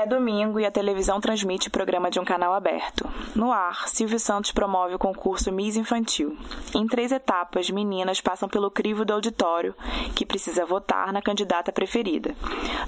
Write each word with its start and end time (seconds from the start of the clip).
É 0.00 0.06
domingo 0.06 0.58
e 0.58 0.64
a 0.64 0.70
televisão 0.70 1.20
transmite 1.20 1.68
o 1.68 1.70
programa 1.70 2.10
de 2.10 2.18
um 2.18 2.24
canal 2.24 2.54
aberto. 2.54 3.06
No 3.36 3.52
ar, 3.52 3.86
Silvio 3.86 4.18
Santos 4.18 4.50
promove 4.50 4.94
o 4.94 4.98
concurso 4.98 5.52
Miss 5.52 5.76
Infantil. 5.76 6.38
Em 6.74 6.86
três 6.86 7.12
etapas, 7.12 7.68
meninas 7.68 8.18
passam 8.18 8.48
pelo 8.48 8.70
crivo 8.70 9.04
do 9.04 9.12
auditório, 9.12 9.74
que 10.16 10.24
precisa 10.24 10.64
votar 10.64 11.12
na 11.12 11.20
candidata 11.20 11.70
preferida. 11.70 12.34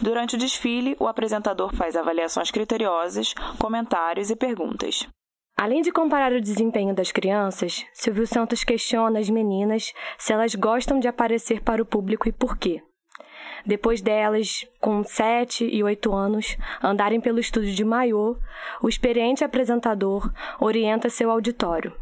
Durante 0.00 0.36
o 0.36 0.38
desfile, 0.38 0.96
o 0.98 1.06
apresentador 1.06 1.76
faz 1.76 1.96
avaliações 1.96 2.50
criteriosas, 2.50 3.34
comentários 3.58 4.30
e 4.30 4.34
perguntas. 4.34 5.06
Além 5.54 5.82
de 5.82 5.92
comparar 5.92 6.32
o 6.32 6.40
desempenho 6.40 6.94
das 6.94 7.12
crianças, 7.12 7.84
Silvio 7.92 8.26
Santos 8.26 8.64
questiona 8.64 9.18
as 9.18 9.28
meninas 9.28 9.92
se 10.16 10.32
elas 10.32 10.54
gostam 10.54 10.98
de 10.98 11.08
aparecer 11.08 11.60
para 11.60 11.82
o 11.82 11.86
público 11.86 12.26
e 12.26 12.32
por 12.32 12.56
quê. 12.56 12.82
Depois 13.64 14.00
delas, 14.00 14.66
com 14.80 15.04
7 15.04 15.64
e 15.64 15.82
8 15.82 16.12
anos, 16.12 16.56
andarem 16.82 17.20
pelo 17.20 17.38
estúdio 17.38 17.72
de 17.72 17.84
maiô, 17.84 18.36
o 18.82 18.88
experiente 18.88 19.44
apresentador 19.44 20.32
orienta 20.60 21.08
seu 21.08 21.30
auditório. 21.30 21.94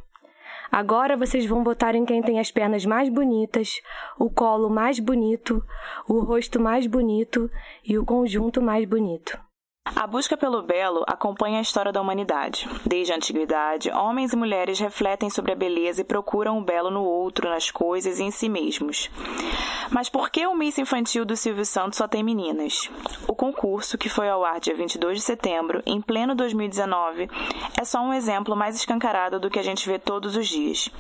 Agora 0.73 1.17
vocês 1.17 1.45
vão 1.45 1.65
votar 1.65 1.95
em 1.95 2.05
quem 2.05 2.23
tem 2.23 2.39
as 2.39 2.51
pernas 2.53 2.87
mais 2.87 3.09
bonitas, 3.09 3.81
o 4.19 4.31
colo 4.31 4.71
mais 4.71 5.01
bonito, 5.01 5.65
o 6.09 6.21
rosto 6.21 6.61
mais 6.61 6.87
bonito 6.87 7.51
e 7.85 7.99
o 7.99 8.05
conjunto 8.05 8.63
mais 8.63 8.85
bonito. 8.85 9.50
A 9.87 10.07
busca 10.07 10.37
pelo 10.37 10.63
belo 10.63 11.05
acompanha 11.07 11.59
a 11.59 11.63
história 11.63 11.91
da 11.91 12.01
humanidade. 12.01 12.69
Desde 12.85 13.13
a 13.13 13.17
antiguidade, 13.17 13.91
homens 13.91 14.33
e 14.33 14.37
mulheres 14.37 14.79
refletem 14.79 15.31
sobre 15.31 15.53
a 15.53 15.57
beleza 15.57 16.03
e 16.03 16.05
procuram 16.05 16.59
o 16.59 16.65
belo 16.65 16.91
no 16.91 17.03
outro, 17.03 17.49
nas 17.49 17.71
coisas 17.71 18.19
e 18.19 18.25
em 18.25 18.31
si 18.31 18.49
mesmos. 18.49 19.11
Mas 19.91 20.09
por 20.09 20.31
que 20.31 20.47
o 20.47 20.55
Miss 20.55 20.79
Infantil 20.79 21.25
do 21.25 21.37
Silvio 21.37 21.65
Santos 21.65 21.97
só 21.97 22.07
tem 22.07 22.23
meninas? 22.23 22.91
O 23.27 23.35
concurso, 23.35 23.99
que 23.99 24.09
foi 24.09 24.29
ao 24.29 24.45
ar 24.45 24.61
dia 24.61 24.75
22 24.75 25.19
de 25.19 25.25
setembro, 25.25 25.83
em 25.85 26.01
pleno 26.01 26.35
2019, 26.35 27.29
é 27.79 27.85
só 27.85 28.01
um 28.01 28.15
exemplo 28.15 28.55
mais 28.55 28.77
escancarado 28.77 29.41
do 29.41 29.51
que 29.51 29.59
a 29.59 29.63
gente 29.63 29.89
vê 29.89 29.99
todos 29.99 30.37
os 30.37 30.47
dias. 30.47 30.91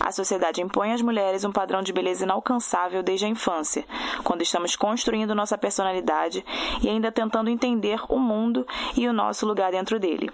A 0.00 0.10
sociedade 0.10 0.62
impõe 0.62 0.92
às 0.92 1.02
mulheres 1.02 1.44
um 1.44 1.52
padrão 1.52 1.82
de 1.82 1.92
beleza 1.92 2.24
inalcançável 2.24 3.02
desde 3.02 3.26
a 3.26 3.28
infância, 3.28 3.84
quando 4.24 4.42
estamos 4.42 4.74
construindo 4.74 5.34
nossa 5.34 5.58
personalidade 5.58 6.44
e 6.82 6.88
ainda 6.88 7.12
tentando 7.12 7.50
entender 7.50 8.00
o 8.08 8.18
mundo 8.30 8.66
e 8.96 9.08
o 9.08 9.12
nosso 9.12 9.44
lugar 9.44 9.72
dentro 9.72 9.98
dele. 9.98 10.30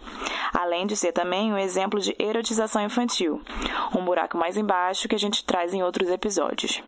Além 0.53 0.87
de 0.87 0.97
ser 0.97 1.13
também 1.13 1.53
um 1.53 1.59
exemplo 1.59 1.99
de 1.99 2.15
erotização 2.19 2.83
infantil, 2.83 3.41
um 3.95 4.05
buraco 4.05 4.37
mais 4.37 4.57
embaixo 4.57 5.09
que 5.09 5.15
a 5.15 5.19
gente 5.19 5.45
traz 5.45 5.73
em 5.73 5.83
outros 5.83 6.11
episódios. 6.11 6.83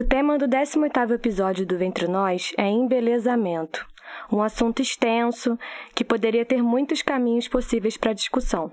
O 0.00 0.04
tema 0.04 0.38
do 0.38 0.46
18º 0.46 1.12
episódio 1.12 1.66
do 1.66 1.76
Ventre 1.76 2.08
Nós 2.08 2.52
é 2.56 2.68
embelezamento, 2.68 3.86
um 4.30 4.42
assunto 4.42 4.80
extenso 4.80 5.58
que 5.94 6.04
poderia 6.04 6.44
ter 6.44 6.62
muitos 6.62 7.02
caminhos 7.02 7.48
possíveis 7.48 7.96
para 7.96 8.12
discussão. 8.12 8.72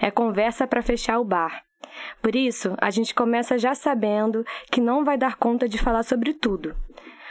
É 0.00 0.10
conversa 0.10 0.66
para 0.66 0.82
fechar 0.82 1.18
o 1.18 1.24
bar. 1.24 1.64
Por 2.22 2.34
isso, 2.34 2.74
a 2.78 2.90
gente 2.90 3.14
começa 3.14 3.58
já 3.58 3.74
sabendo 3.74 4.44
que 4.70 4.80
não 4.80 5.04
vai 5.04 5.16
dar 5.16 5.36
conta 5.36 5.68
de 5.68 5.78
falar 5.78 6.02
sobre 6.02 6.34
tudo. 6.34 6.74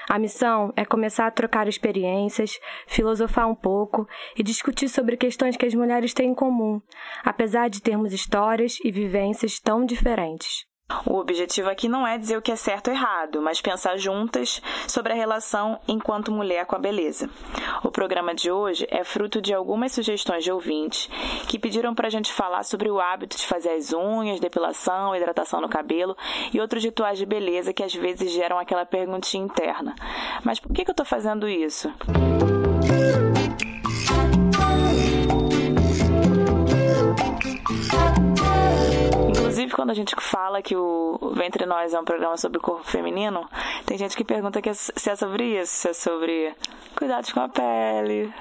A 0.09 0.19
missão 0.19 0.73
é 0.75 0.83
começar 0.83 1.27
a 1.27 1.31
trocar 1.31 1.67
experiências, 1.67 2.59
filosofar 2.87 3.47
um 3.47 3.55
pouco 3.55 4.07
e 4.37 4.43
discutir 4.43 4.89
sobre 4.89 5.17
questões 5.17 5.55
que 5.55 5.65
as 5.65 5.73
mulheres 5.73 6.13
têm 6.13 6.31
em 6.31 6.35
comum, 6.35 6.81
apesar 7.23 7.69
de 7.69 7.81
termos 7.81 8.13
histórias 8.13 8.77
e 8.83 8.91
vivências 8.91 9.59
tão 9.59 9.85
diferentes. 9.85 10.65
O 11.05 11.17
objetivo 11.17 11.69
aqui 11.69 11.87
não 11.87 12.05
é 12.05 12.17
dizer 12.17 12.37
o 12.37 12.41
que 12.41 12.51
é 12.51 12.55
certo 12.55 12.89
ou 12.89 12.93
errado, 12.93 13.41
mas 13.41 13.61
pensar 13.61 13.97
juntas 13.97 14.61
sobre 14.87 15.13
a 15.13 15.15
relação 15.15 15.79
enquanto 15.87 16.31
mulher 16.31 16.65
com 16.65 16.75
a 16.75 16.79
beleza. 16.79 17.29
O 17.83 17.91
programa 17.91 18.33
de 18.33 18.51
hoje 18.51 18.87
é 18.89 19.03
fruto 19.03 19.41
de 19.41 19.53
algumas 19.53 19.91
sugestões 19.91 20.43
de 20.43 20.51
ouvintes 20.51 21.09
que 21.47 21.59
pediram 21.59 21.93
para 21.93 22.07
a 22.07 22.11
gente 22.11 22.31
falar 22.31 22.63
sobre 22.63 22.89
o 22.89 22.99
hábito 22.99 23.37
de 23.37 23.45
fazer 23.45 23.69
as 23.69 23.93
unhas, 23.93 24.39
depilação, 24.39 25.15
hidratação 25.15 25.61
no 25.61 25.69
cabelo 25.69 26.15
e 26.53 26.59
outros 26.59 26.83
rituais 26.83 27.17
de 27.17 27.25
beleza 27.25 27.73
que 27.73 27.83
às 27.83 27.93
vezes 27.93 28.31
geram 28.31 28.57
aquela 28.57 28.85
perguntinha 28.85 29.43
interna. 29.43 29.95
Mas 30.43 30.59
por 30.59 30.73
que, 30.73 30.83
que 30.83 30.89
eu 30.89 30.93
estou 30.93 31.05
fazendo 31.05 31.47
isso? 31.47 31.91
Inclusive, 39.29 39.71
quando 39.73 39.91
a 39.91 39.93
gente 39.93 40.15
fala 40.19 40.42
que 40.61 40.75
o 40.75 41.17
Ventre 41.35 41.65
Nós 41.65 41.93
é 41.93 41.99
um 41.99 42.05
programa 42.05 42.37
sobre 42.37 42.57
o 42.57 42.61
corpo 42.61 42.83
feminino, 42.83 43.47
tem 43.85 43.97
gente 43.97 44.15
que 44.15 44.23
pergunta 44.23 44.61
que 44.61 44.73
se 44.73 45.09
é 45.09 45.15
sobre 45.15 45.61
isso, 45.61 45.71
se 45.71 45.89
é 45.89 45.93
sobre 45.93 46.53
cuidados 46.95 47.31
com 47.31 47.39
a 47.39 47.49
pele, 47.49 48.33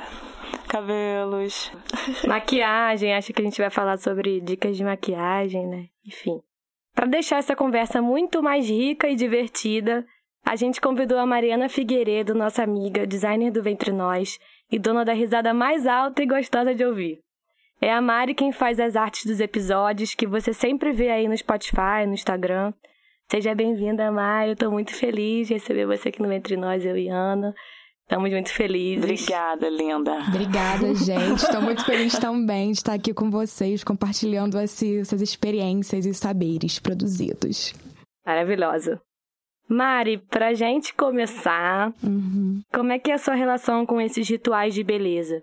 cabelos. 0.69 1.73
Maquiagem, 2.27 3.15
acho 3.15 3.33
que 3.33 3.41
a 3.41 3.45
gente 3.45 3.61
vai 3.61 3.71
falar 3.71 3.99
sobre 3.99 4.41
dicas 4.41 4.77
de 4.77 4.85
maquiagem, 4.85 5.67
né? 5.67 5.87
Enfim. 6.07 6.41
Para 6.95 7.07
deixar 7.07 7.39
essa 7.39 7.57
conversa 7.57 8.03
muito 8.03 8.43
mais 8.43 8.69
rica 8.69 9.09
e 9.09 9.17
divertida, 9.17 10.05
a 10.45 10.57
gente 10.57 10.81
convidou 10.81 11.19
a 11.19 11.27
Mariana 11.27 11.69
Figueiredo, 11.69 12.35
nossa 12.35 12.63
amiga, 12.63 13.07
designer 13.07 13.51
do 13.51 13.63
Ventre 13.63 13.93
Nós 13.93 14.39
e 14.71 14.79
dona 14.79 15.05
da 15.05 15.13
risada 15.13 15.55
mais 15.55 15.87
alta 15.87 16.23
e 16.23 16.27
gostosa 16.27 16.75
de 16.75 16.85
ouvir. 16.85 17.21
É 17.85 17.93
a 17.93 18.01
Mari 18.01 18.33
quem 18.33 18.53
faz 18.53 18.79
as 18.79 18.95
artes 18.95 19.27
dos 19.27 19.41
episódios 19.41 20.15
que 20.15 20.25
você 20.25 20.53
sempre 20.53 20.93
vê 20.93 21.11
aí 21.11 21.27
no 21.27 21.37
Spotify, 21.37 22.07
no 22.07 22.15
Instagram. 22.15 22.73
Seja 23.29 23.57
bem-vinda, 23.57 24.09
Mari. 24.13 24.51
Eu 24.51 24.57
tô 24.57 24.71
muito 24.71 24.95
feliz 24.95 25.49
de 25.49 25.55
receber 25.55 25.85
você 25.85 26.11
aqui 26.11 26.23
no 26.23 26.33
Entre 26.33 26.57
Nós, 26.57 26.87
eu 26.87 26.97
e 26.97 27.09
Ana. 27.09 27.53
Estamos 28.05 28.31
muito 28.31 28.53
felizes. 28.53 29.03
Obrigada, 29.03 29.69
linda. 29.69 30.13
Obrigada, 30.29 30.95
gente. 30.95 31.43
Estou 31.43 31.61
muito 31.61 31.85
feliz 31.85 32.17
também 32.21 32.71
de 32.71 32.79
estar 32.79 32.95
aqui 32.95 33.13
com 33.13 33.29
vocês, 33.33 33.83
compartilhando 33.83 34.59
essas 34.59 35.21
experiências 35.21 36.07
e 36.07 36.15
saberes 36.15 36.79
produzidos. 36.79 37.75
Maravilhosa. 38.25 39.03
Mari, 39.69 40.19
pra 40.19 40.55
gente 40.55 40.95
começar, 40.95 41.93
uhum. 42.01 42.63
como 42.73 42.93
é 42.93 42.99
que 43.01 43.11
é 43.11 43.15
a 43.15 43.19
sua 43.19 43.35
relação 43.35 43.85
com 43.85 44.01
esses 44.01 44.29
rituais 44.29 44.73
de 44.73 44.85
beleza? 44.85 45.43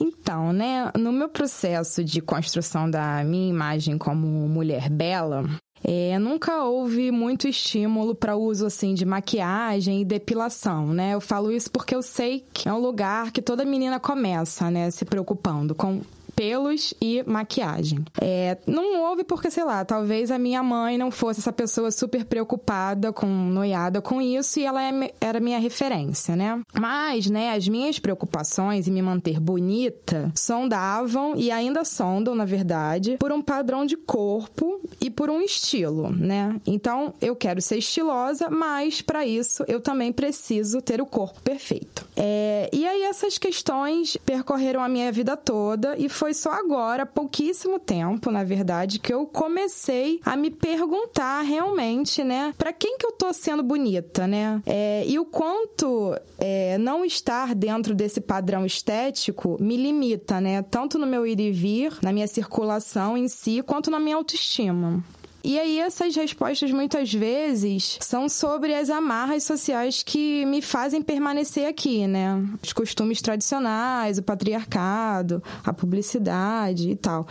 Então, 0.00 0.52
né, 0.52 0.90
no 0.98 1.12
meu 1.12 1.28
processo 1.28 2.02
de 2.04 2.20
construção 2.20 2.90
da 2.90 3.22
minha 3.24 3.48
imagem 3.48 3.96
como 3.96 4.26
mulher 4.26 4.90
bela, 4.90 5.44
é, 5.84 6.18
nunca 6.18 6.64
houve 6.64 7.10
muito 7.10 7.46
estímulo 7.46 8.14
para 8.14 8.36
uso 8.36 8.66
assim 8.66 8.94
de 8.94 9.04
maquiagem 9.04 10.00
e 10.00 10.04
depilação, 10.04 10.88
né? 10.88 11.14
Eu 11.14 11.20
falo 11.20 11.52
isso 11.52 11.70
porque 11.70 11.94
eu 11.94 12.02
sei 12.02 12.44
que 12.52 12.68
é 12.68 12.72
um 12.72 12.78
lugar 12.78 13.30
que 13.30 13.42
toda 13.42 13.64
menina 13.64 14.00
começa, 14.00 14.70
né, 14.70 14.90
se 14.90 15.04
preocupando 15.04 15.74
com 15.74 16.00
pelos 16.36 16.92
e 17.00 17.22
maquiagem. 17.26 18.04
É, 18.20 18.58
não 18.66 19.02
houve 19.02 19.24
porque, 19.24 19.50
sei 19.50 19.64
lá, 19.64 19.84
talvez 19.84 20.30
a 20.30 20.38
minha 20.38 20.62
mãe 20.62 20.98
não 20.98 21.10
fosse 21.10 21.40
essa 21.40 21.52
pessoa 21.52 21.90
super 21.90 22.26
preocupada, 22.26 23.10
com 23.12 23.26
noiada 23.26 24.02
com 24.02 24.20
isso, 24.20 24.60
e 24.60 24.64
ela 24.64 24.82
é, 24.82 25.14
era 25.18 25.40
minha 25.40 25.58
referência, 25.58 26.36
né? 26.36 26.60
Mas, 26.78 27.30
né, 27.30 27.54
as 27.54 27.66
minhas 27.66 27.98
preocupações 27.98 28.86
em 28.86 28.92
me 28.92 29.00
manter 29.00 29.40
bonita 29.40 30.30
sondavam 30.36 31.34
e 31.36 31.50
ainda 31.50 31.84
sondam, 31.84 32.34
na 32.34 32.44
verdade, 32.44 33.16
por 33.18 33.32
um 33.32 33.40
padrão 33.40 33.86
de 33.86 33.96
corpo 33.96 34.80
e 35.00 35.10
por 35.10 35.30
um 35.30 35.40
estilo, 35.40 36.10
né? 36.10 36.60
Então, 36.66 37.14
eu 37.20 37.34
quero 37.34 37.62
ser 37.62 37.78
estilosa, 37.78 38.50
mas 38.50 39.00
para 39.00 39.24
isso 39.24 39.64
eu 39.66 39.80
também 39.80 40.12
preciso 40.12 40.82
ter 40.82 41.00
o 41.00 41.06
corpo 41.06 41.40
perfeito. 41.40 42.06
É, 42.14 42.68
e 42.72 42.86
aí 42.86 43.02
essas 43.04 43.38
questões 43.38 44.16
percorreram 44.18 44.82
a 44.82 44.88
minha 44.88 45.10
vida 45.10 45.36
toda 45.36 45.96
e 45.96 46.08
foi 46.08 46.25
foi 46.26 46.34
só 46.34 46.50
agora, 46.50 47.06
pouquíssimo 47.06 47.78
tempo, 47.78 48.32
na 48.32 48.42
verdade, 48.42 48.98
que 48.98 49.14
eu 49.14 49.26
comecei 49.26 50.20
a 50.24 50.36
me 50.36 50.50
perguntar 50.50 51.42
realmente, 51.42 52.24
né, 52.24 52.52
para 52.58 52.72
quem 52.72 52.98
que 52.98 53.06
eu 53.06 53.12
tô 53.12 53.32
sendo 53.32 53.62
bonita, 53.62 54.26
né? 54.26 54.60
É, 54.66 55.04
e 55.06 55.20
o 55.20 55.24
quanto 55.24 56.18
é, 56.36 56.76
não 56.78 57.04
estar 57.04 57.54
dentro 57.54 57.94
desse 57.94 58.20
padrão 58.20 58.66
estético 58.66 59.56
me 59.60 59.76
limita, 59.76 60.40
né? 60.40 60.62
Tanto 60.62 60.98
no 60.98 61.06
meu 61.06 61.24
ir 61.24 61.38
e 61.38 61.52
vir, 61.52 61.96
na 62.02 62.12
minha 62.12 62.26
circulação 62.26 63.16
em 63.16 63.28
si, 63.28 63.62
quanto 63.62 63.88
na 63.88 64.00
minha 64.00 64.16
autoestima. 64.16 65.04
E 65.46 65.60
aí 65.60 65.78
essas 65.78 66.16
respostas 66.16 66.72
muitas 66.72 67.14
vezes 67.14 67.98
são 68.00 68.28
sobre 68.28 68.74
as 68.74 68.90
amarras 68.90 69.44
sociais 69.44 70.02
que 70.02 70.44
me 70.44 70.60
fazem 70.60 71.00
permanecer 71.00 71.68
aqui, 71.68 72.04
né? 72.08 72.44
Os 72.60 72.72
costumes 72.72 73.22
tradicionais, 73.22 74.18
o 74.18 74.24
patriarcado, 74.24 75.40
a 75.64 75.72
publicidade 75.72 76.90
e 76.90 76.96
tal. 76.96 77.28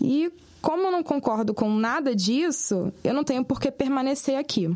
E 0.00 0.32
como 0.62 0.84
eu 0.84 0.90
não 0.90 1.02
concordo 1.02 1.52
com 1.52 1.68
nada 1.68 2.16
disso, 2.16 2.90
eu 3.04 3.12
não 3.12 3.22
tenho 3.22 3.44
por 3.44 3.60
que 3.60 3.70
permanecer 3.70 4.38
aqui. 4.38 4.74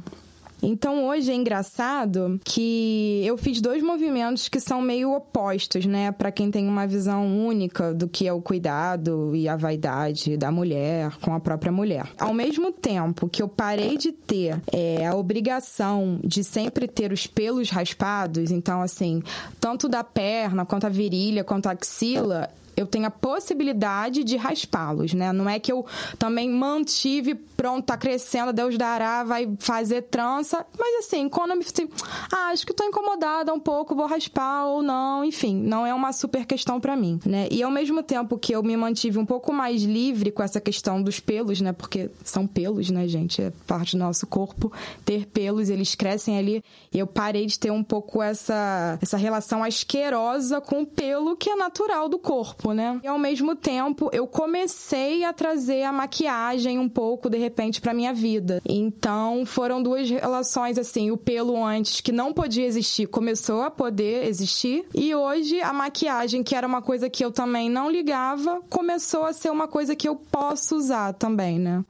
Então 0.62 1.06
hoje 1.06 1.32
é 1.32 1.34
engraçado 1.34 2.40
que 2.44 3.22
eu 3.24 3.36
fiz 3.36 3.60
dois 3.60 3.82
movimentos 3.82 4.48
que 4.48 4.60
são 4.60 4.80
meio 4.80 5.12
opostos, 5.12 5.84
né, 5.86 6.12
para 6.12 6.30
quem 6.30 6.50
tem 6.50 6.68
uma 6.68 6.86
visão 6.86 7.26
única 7.46 7.92
do 7.92 8.08
que 8.08 8.28
é 8.28 8.32
o 8.32 8.40
cuidado 8.40 9.34
e 9.34 9.48
a 9.48 9.56
vaidade 9.56 10.36
da 10.36 10.52
mulher 10.52 11.16
com 11.20 11.34
a 11.34 11.40
própria 11.40 11.72
mulher. 11.72 12.06
Ao 12.18 12.32
mesmo 12.32 12.70
tempo 12.70 13.28
que 13.28 13.42
eu 13.42 13.48
parei 13.48 13.96
de 13.96 14.12
ter 14.12 14.60
é, 14.72 15.06
a 15.06 15.16
obrigação 15.16 16.20
de 16.22 16.44
sempre 16.44 16.86
ter 16.86 17.12
os 17.12 17.26
pelos 17.26 17.70
raspados, 17.70 18.50
então 18.50 18.80
assim, 18.80 19.22
tanto 19.58 19.88
da 19.88 20.04
perna 20.04 20.64
quanto 20.64 20.86
a 20.86 20.90
virilha 20.90 21.42
quanto 21.42 21.66
a 21.66 21.72
axila, 21.72 22.48
eu 22.76 22.86
tenho 22.86 23.06
a 23.06 23.10
possibilidade 23.10 24.24
de 24.24 24.36
raspá-los, 24.36 25.12
né? 25.14 25.32
Não 25.32 25.48
é 25.48 25.58
que 25.58 25.72
eu 25.72 25.84
também 26.18 26.50
mantive, 26.50 27.34
pronto, 27.34 27.84
tá 27.86 27.96
crescendo, 27.96 28.52
Deus 28.52 28.76
dará, 28.76 29.24
vai 29.24 29.48
fazer 29.58 30.02
trança. 30.02 30.66
Mas 30.78 31.04
assim, 31.04 31.28
quando 31.28 31.50
eu 31.50 31.56
me 31.56 31.64
assim, 31.64 31.88
ah, 32.32 32.48
acho 32.48 32.66
que 32.66 32.72
tô 32.72 32.84
incomodada 32.84 33.52
um 33.52 33.60
pouco, 33.60 33.94
vou 33.94 34.06
raspar 34.06 34.66
ou 34.66 34.82
não, 34.82 35.24
enfim, 35.24 35.54
não 35.56 35.86
é 35.86 35.94
uma 35.94 36.12
super 36.12 36.46
questão 36.46 36.80
para 36.80 36.96
mim, 36.96 37.20
né? 37.24 37.46
E 37.50 37.62
ao 37.62 37.70
mesmo 37.70 38.02
tempo 38.02 38.38
que 38.38 38.52
eu 38.52 38.62
me 38.62 38.76
mantive 38.76 39.18
um 39.18 39.26
pouco 39.26 39.52
mais 39.52 39.82
livre 39.82 40.30
com 40.30 40.42
essa 40.42 40.60
questão 40.60 41.02
dos 41.02 41.20
pelos, 41.20 41.60
né? 41.60 41.72
Porque 41.72 42.10
são 42.24 42.46
pelos, 42.46 42.90
né, 42.90 43.06
gente? 43.06 43.42
É 43.42 43.52
parte 43.66 43.96
do 43.96 44.00
nosso 44.00 44.26
corpo 44.26 44.72
ter 45.04 45.26
pelos, 45.26 45.68
eles 45.68 45.94
crescem 45.94 46.38
ali. 46.38 46.64
E 46.92 46.98
eu 46.98 47.06
parei 47.06 47.46
de 47.46 47.58
ter 47.58 47.70
um 47.70 47.82
pouco 47.82 48.22
essa, 48.22 48.98
essa 49.00 49.16
relação 49.16 49.62
asquerosa 49.62 50.60
com 50.60 50.82
o 50.82 50.86
pelo 50.86 51.36
que 51.36 51.50
é 51.50 51.56
natural 51.56 52.08
do 52.08 52.18
corpo 52.18 52.71
né? 52.74 53.00
E 53.02 53.06
ao 53.06 53.18
mesmo 53.18 53.54
tempo, 53.54 54.10
eu 54.12 54.26
comecei 54.26 55.24
a 55.24 55.32
trazer 55.32 55.82
a 55.82 55.92
maquiagem 55.92 56.78
um 56.78 56.88
pouco, 56.88 57.28
de 57.28 57.38
repente, 57.38 57.80
pra 57.80 57.94
minha 57.94 58.12
vida. 58.12 58.60
Então, 58.68 59.44
foram 59.44 59.82
duas 59.82 60.08
relações, 60.08 60.78
assim, 60.78 61.10
o 61.10 61.16
pelo 61.16 61.64
antes, 61.64 62.00
que 62.00 62.12
não 62.12 62.32
podia 62.32 62.66
existir, 62.66 63.06
começou 63.06 63.62
a 63.62 63.70
poder 63.70 64.26
existir. 64.26 64.84
E 64.94 65.14
hoje, 65.14 65.60
a 65.60 65.72
maquiagem, 65.72 66.42
que 66.42 66.54
era 66.54 66.66
uma 66.66 66.82
coisa 66.82 67.08
que 67.08 67.24
eu 67.24 67.30
também 67.30 67.70
não 67.70 67.90
ligava, 67.90 68.60
começou 68.68 69.24
a 69.24 69.32
ser 69.32 69.50
uma 69.50 69.68
coisa 69.68 69.94
que 69.94 70.08
eu 70.08 70.16
posso 70.16 70.76
usar 70.76 71.12
também, 71.14 71.58
né? 71.58 71.84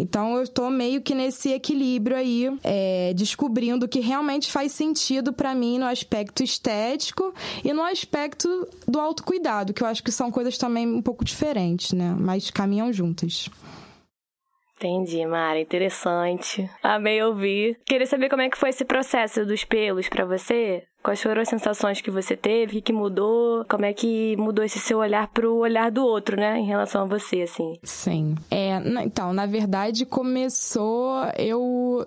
Então 0.00 0.36
eu 0.36 0.42
estou 0.42 0.70
meio 0.70 1.02
que 1.02 1.14
nesse 1.14 1.52
equilíbrio 1.52 2.16
aí, 2.16 2.50
é, 2.64 3.12
descobrindo 3.14 3.86
que 3.86 4.00
realmente 4.00 4.50
faz 4.50 4.72
sentido 4.72 5.32
para 5.32 5.54
mim 5.54 5.78
no 5.78 5.84
aspecto 5.84 6.42
estético 6.42 7.34
e 7.64 7.72
no 7.72 7.82
aspecto 7.82 8.66
do 8.88 8.98
autocuidado, 8.98 9.74
que 9.74 9.82
eu 9.82 9.86
acho 9.86 10.02
que 10.02 10.10
são 10.10 10.30
coisas 10.30 10.56
também 10.56 10.86
um 10.86 11.02
pouco 11.02 11.24
diferentes, 11.24 11.92
né? 11.92 12.16
Mas 12.18 12.50
caminham 12.50 12.92
juntas. 12.92 13.50
Entendi, 14.76 15.26
Mara, 15.26 15.60
interessante. 15.60 16.66
Amei 16.82 17.22
ouvir. 17.22 17.78
Queria 17.84 18.06
saber 18.06 18.30
como 18.30 18.40
é 18.40 18.48
que 18.48 18.56
foi 18.56 18.70
esse 18.70 18.82
processo 18.82 19.44
dos 19.44 19.62
pelos 19.62 20.08
para 20.08 20.24
você. 20.24 20.84
Quais 21.02 21.22
foram 21.22 21.40
as 21.40 21.48
sensações 21.48 22.00
que 22.00 22.10
você 22.10 22.36
teve? 22.36 22.78
O 22.78 22.82
que, 22.82 22.92
mudou? 22.92 23.64
Como 23.64 23.84
é 23.84 23.92
que 23.92 24.36
mudou 24.36 24.64
esse 24.64 24.78
seu 24.78 24.98
olhar 24.98 25.28
pro 25.28 25.56
olhar 25.56 25.90
do 25.90 26.04
outro, 26.04 26.36
né? 26.36 26.58
Em 26.58 26.66
relação 26.66 27.02
a 27.02 27.06
você, 27.06 27.42
assim. 27.42 27.78
Sim. 27.82 28.34
É, 28.50 28.76
então, 29.02 29.32
na 29.32 29.46
verdade, 29.46 30.04
começou. 30.04 31.24
Eu 31.38 32.04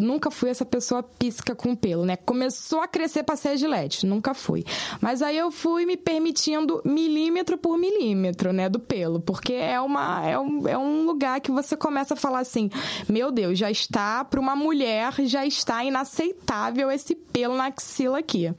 nunca 0.00 0.30
fui 0.30 0.50
essa 0.50 0.64
pessoa 0.64 1.02
pisca 1.02 1.54
com 1.54 1.74
pelo, 1.74 2.04
né? 2.04 2.16
Começou 2.16 2.80
a 2.80 2.88
crescer 2.88 3.22
pra 3.22 3.36
ser 3.36 3.56
gilete, 3.56 4.06
nunca 4.06 4.34
fui. 4.34 4.64
Mas 5.00 5.22
aí 5.22 5.36
eu 5.36 5.50
fui 5.50 5.86
me 5.86 5.96
permitindo 5.96 6.80
milímetro 6.84 7.56
por 7.58 7.78
milímetro, 7.78 8.52
né, 8.52 8.68
do 8.68 8.78
pelo, 8.78 9.20
porque 9.20 9.52
é 9.52 9.80
uma 9.80 10.26
é 10.26 10.38
um, 10.38 10.68
é 10.68 10.78
um 10.78 11.06
lugar 11.06 11.40
que 11.40 11.50
você 11.50 11.76
começa 11.76 12.14
a 12.14 12.16
falar 12.16 12.40
assim: 12.40 12.70
"Meu 13.08 13.30
Deus, 13.30 13.58
já 13.58 13.70
está 13.70 14.24
para 14.24 14.40
uma 14.40 14.56
mulher, 14.56 15.12
já 15.24 15.46
está 15.46 15.84
inaceitável 15.84 16.90
esse 16.90 17.14
pelo 17.14 17.56
na 17.56 17.66
axila 17.66 18.18
aqui". 18.18 18.52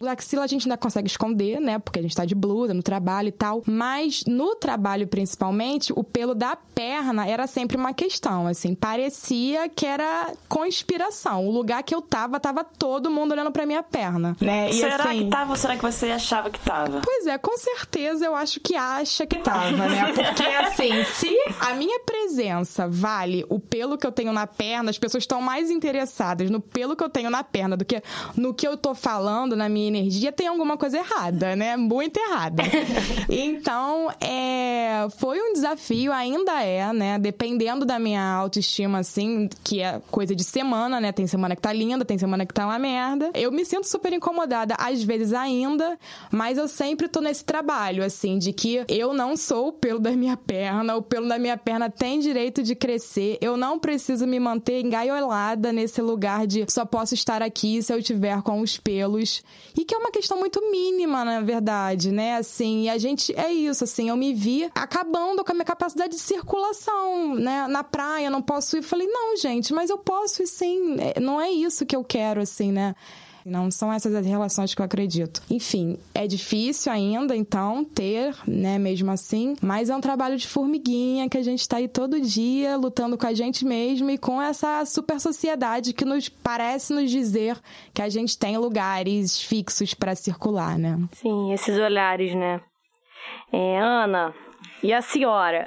O 0.00 0.08
axila 0.08 0.44
a 0.44 0.46
gente 0.46 0.66
ainda 0.66 0.78
consegue 0.78 1.08
esconder, 1.08 1.60
né? 1.60 1.78
Porque 1.78 1.98
a 1.98 2.02
gente 2.02 2.16
tá 2.16 2.24
de 2.24 2.34
blusa 2.34 2.72
no 2.72 2.82
trabalho 2.82 3.28
e 3.28 3.32
tal. 3.32 3.62
Mas 3.66 4.24
no 4.26 4.56
trabalho, 4.56 5.06
principalmente, 5.06 5.92
o 5.94 6.02
pelo 6.02 6.34
da 6.34 6.56
perna 6.56 7.28
era 7.28 7.46
sempre 7.46 7.76
uma 7.76 7.92
questão, 7.92 8.46
assim. 8.46 8.74
Parecia 8.74 9.68
que 9.68 9.84
era 9.84 10.32
conspiração. 10.48 11.46
O 11.46 11.50
lugar 11.50 11.82
que 11.82 11.94
eu 11.94 12.00
tava, 12.00 12.40
tava 12.40 12.64
todo 12.64 13.10
mundo 13.10 13.32
olhando 13.32 13.50
pra 13.50 13.66
minha 13.66 13.82
perna, 13.82 14.34
né? 14.40 14.70
E 14.70 14.72
será 14.72 15.04
assim... 15.04 15.24
que 15.24 15.30
tava 15.30 15.50
ou 15.50 15.56
será 15.56 15.76
que 15.76 15.82
você 15.82 16.10
achava 16.10 16.48
que 16.48 16.60
tava? 16.60 17.02
Pois 17.04 17.26
é, 17.26 17.36
com 17.36 17.58
certeza 17.58 18.24
eu 18.24 18.34
acho 18.34 18.58
que 18.58 18.74
acha 18.74 19.26
que 19.26 19.36
tava, 19.36 19.70
né? 19.70 20.12
Porque, 20.16 20.42
assim, 20.44 21.04
se 21.04 21.36
a 21.60 21.74
minha 21.74 22.00
presença 22.00 22.88
vale 22.88 23.44
o 23.48 23.60
pelo 23.60 23.98
que 23.98 24.06
eu 24.06 24.12
tenho 24.12 24.32
na 24.32 24.46
perna, 24.46 24.90
as 24.90 24.98
pessoas 24.98 25.22
estão 25.22 25.40
mais 25.42 25.70
interessadas 25.70 26.50
no 26.50 26.60
pelo 26.60 26.96
que 26.96 27.04
eu 27.04 27.08
tenho 27.08 27.30
na 27.30 27.44
perna 27.44 27.76
do 27.76 27.84
que 27.84 28.02
no 28.36 28.54
que 28.54 28.66
eu 28.66 28.76
tô 28.76 28.94
falando 28.94 29.54
na 29.54 29.68
minha 29.68 29.88
energia, 29.88 30.32
tem 30.32 30.46
alguma 30.46 30.76
coisa 30.76 30.98
errada, 30.98 31.54
né? 31.54 31.76
Muito 31.76 32.18
errada. 32.18 32.62
então, 33.28 34.10
é, 34.20 35.06
foi 35.18 35.40
um 35.40 35.52
desafio, 35.52 36.12
ainda 36.12 36.62
é, 36.62 36.92
né? 36.92 37.18
Dependendo 37.18 37.84
da 37.84 37.98
minha 37.98 38.22
autoestima, 38.34 38.98
assim, 38.98 39.48
que 39.62 39.80
é 39.80 40.00
coisa 40.10 40.34
de 40.34 40.44
semana, 40.44 41.00
né? 41.00 41.12
Tem 41.12 41.26
semana 41.26 41.54
que 41.54 41.62
tá 41.62 41.72
linda, 41.72 42.04
tem 42.04 42.18
semana 42.18 42.46
que 42.46 42.54
tá 42.54 42.66
uma 42.66 42.78
merda. 42.78 43.30
Eu 43.34 43.52
me 43.52 43.64
sinto 43.64 43.86
super 43.86 44.12
incomodada, 44.12 44.74
às 44.78 45.02
vezes 45.02 45.32
ainda, 45.32 45.98
mas 46.30 46.58
eu 46.58 46.68
sempre 46.68 47.08
tô 47.08 47.20
nesse 47.20 47.44
trabalho, 47.44 48.04
assim, 48.04 48.38
de 48.38 48.52
que 48.52 48.84
eu 48.88 49.12
não 49.12 49.36
sou 49.36 49.68
o 49.68 49.72
pelo 49.72 49.98
da 49.98 50.12
minha 50.12 50.36
perna, 50.36 50.96
o 50.96 51.02
pelo 51.02 51.28
da 51.28 51.38
minha 51.38 51.49
perna 51.56 51.90
tem 51.90 52.18
direito 52.18 52.62
de 52.62 52.74
crescer, 52.74 53.38
eu 53.40 53.56
não 53.56 53.78
preciso 53.78 54.26
me 54.26 54.38
manter 54.38 54.80
engaiolada 54.80 55.72
nesse 55.72 56.00
lugar 56.00 56.46
de 56.46 56.64
só 56.68 56.84
posso 56.84 57.14
estar 57.14 57.42
aqui 57.42 57.82
se 57.82 57.92
eu 57.92 58.02
tiver 58.02 58.40
com 58.42 58.60
os 58.60 58.76
pelos. 58.76 59.42
E 59.76 59.84
que 59.84 59.94
é 59.94 59.98
uma 59.98 60.10
questão 60.10 60.38
muito 60.38 60.60
mínima, 60.70 61.24
na 61.24 61.40
verdade, 61.40 62.10
né? 62.10 62.36
Assim, 62.36 62.84
e 62.84 62.88
a 62.88 62.98
gente 62.98 63.34
é 63.38 63.52
isso, 63.52 63.84
assim, 63.84 64.08
eu 64.08 64.16
me 64.16 64.32
vi 64.32 64.70
acabando 64.74 65.44
com 65.44 65.52
a 65.52 65.54
minha 65.54 65.64
capacidade 65.64 66.14
de 66.14 66.20
circulação, 66.20 67.34
né? 67.34 67.66
Na 67.68 67.84
praia, 67.84 68.30
não 68.30 68.42
posso 68.42 68.76
ir. 68.76 68.82
Falei, 68.82 69.06
não, 69.06 69.36
gente, 69.36 69.72
mas 69.72 69.90
eu 69.90 69.98
posso 69.98 70.42
ir 70.42 70.46
sim. 70.46 70.96
É, 70.98 71.20
não 71.20 71.40
é 71.40 71.50
isso 71.50 71.86
que 71.86 71.96
eu 71.96 72.04
quero, 72.04 72.40
assim, 72.40 72.72
né? 72.72 72.94
Não 73.44 73.70
são 73.70 73.92
essas 73.92 74.14
as 74.14 74.26
relações 74.26 74.74
que 74.74 74.80
eu 74.80 74.84
acredito. 74.84 75.42
Enfim, 75.50 75.98
é 76.14 76.26
difícil 76.26 76.92
ainda, 76.92 77.34
então, 77.34 77.84
ter, 77.84 78.34
né, 78.46 78.78
mesmo 78.78 79.10
assim, 79.10 79.56
mas 79.62 79.90
é 79.90 79.96
um 79.96 80.00
trabalho 80.00 80.36
de 80.36 80.46
formiguinha 80.46 81.28
que 81.28 81.38
a 81.38 81.42
gente 81.42 81.60
está 81.60 81.78
aí 81.78 81.88
todo 81.88 82.20
dia 82.20 82.76
lutando 82.76 83.16
com 83.16 83.26
a 83.26 83.34
gente 83.34 83.64
mesmo 83.64 84.10
e 84.10 84.18
com 84.18 84.40
essa 84.40 84.84
super 84.84 85.20
sociedade 85.20 85.92
que 85.92 86.04
nos 86.04 86.28
parece 86.28 86.92
nos 86.92 87.10
dizer 87.10 87.56
que 87.94 88.02
a 88.02 88.08
gente 88.08 88.38
tem 88.38 88.56
lugares 88.56 89.40
fixos 89.40 89.94
para 89.94 90.14
circular, 90.14 90.78
né? 90.78 90.98
Sim, 91.12 91.52
esses 91.52 91.78
olhares, 91.78 92.34
né? 92.34 92.60
É, 93.52 93.78
Ana, 93.78 94.34
e 94.82 94.92
a 94.92 95.02
senhora? 95.02 95.66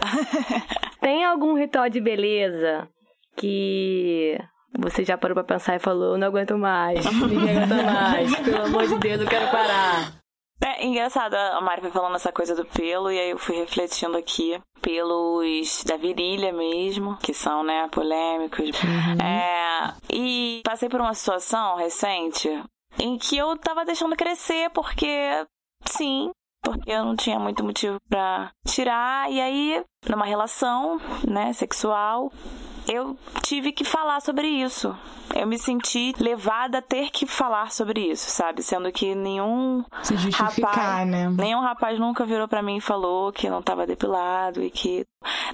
tem 1.01 1.23
algum 1.23 1.55
ritual 1.55 1.89
de 1.89 1.99
beleza 1.99 2.87
que 3.35 4.37
você 4.77 5.03
já 5.03 5.17
parou 5.17 5.35
pra 5.35 5.43
pensar 5.43 5.75
e 5.75 5.79
falou, 5.79 6.17
não 6.17 6.27
aguento 6.27 6.57
mais, 6.57 7.05
ninguém 7.05 7.57
aguenta 7.57 7.83
mais, 7.83 8.35
pelo 8.39 8.65
amor 8.65 8.87
de 8.87 8.97
Deus, 8.97 9.21
eu 9.21 9.27
quero 9.27 9.49
parar. 9.51 10.13
É 10.61 10.85
engraçado, 10.85 11.33
a 11.33 11.59
Mari 11.59 11.81
foi 11.81 11.91
falando 11.91 12.15
essa 12.15 12.31
coisa 12.31 12.55
do 12.55 12.63
pelo, 12.63 13.11
e 13.11 13.19
aí 13.19 13.31
eu 13.31 13.37
fui 13.37 13.55
refletindo 13.57 14.17
aqui. 14.17 14.59
Pelos 14.81 15.83
da 15.85 15.95
virilha 15.95 16.51
mesmo, 16.51 17.17
que 17.17 17.33
são, 17.33 17.63
né, 17.63 17.87
polêmicos. 17.89 18.69
Uhum. 18.83 19.25
É, 19.25 19.93
e 20.11 20.61
passei 20.63 20.89
por 20.89 20.99
uma 20.99 21.13
situação 21.13 21.77
recente 21.77 22.49
em 22.99 23.17
que 23.17 23.37
eu 23.37 23.57
tava 23.57 23.85
deixando 23.85 24.15
crescer, 24.17 24.69
porque, 24.71 25.07
sim, 25.85 26.31
porque 26.61 26.91
eu 26.91 27.05
não 27.05 27.15
tinha 27.15 27.39
muito 27.39 27.63
motivo 27.63 27.97
para 28.09 28.51
tirar. 28.67 29.31
E 29.31 29.39
aí, 29.39 29.83
numa 30.09 30.25
relação, 30.25 30.99
né, 31.25 31.53
sexual, 31.53 32.29
eu 32.87 33.17
tive 33.41 33.71
que 33.71 33.83
falar 33.83 34.21
sobre 34.21 34.47
isso. 34.47 34.95
Eu 35.35 35.47
me 35.47 35.57
senti 35.57 36.13
levada 36.19 36.77
a 36.77 36.81
ter 36.81 37.09
que 37.09 37.25
falar 37.25 37.71
sobre 37.71 38.11
isso, 38.11 38.29
sabe? 38.29 38.61
Sendo 38.61 38.91
que 38.91 39.15
nenhum 39.15 39.83
Se 40.03 40.15
justificar, 40.15 40.75
rapaz, 40.75 41.09
né? 41.09 41.29
Nenhum 41.29 41.61
rapaz 41.61 41.99
nunca 41.99 42.25
virou 42.25 42.47
para 42.47 42.61
mim 42.61 42.77
e 42.77 42.81
falou 42.81 43.31
que 43.31 43.49
não 43.49 43.61
tava 43.61 43.87
depilado 43.87 44.61
e 44.61 44.69
que 44.69 45.05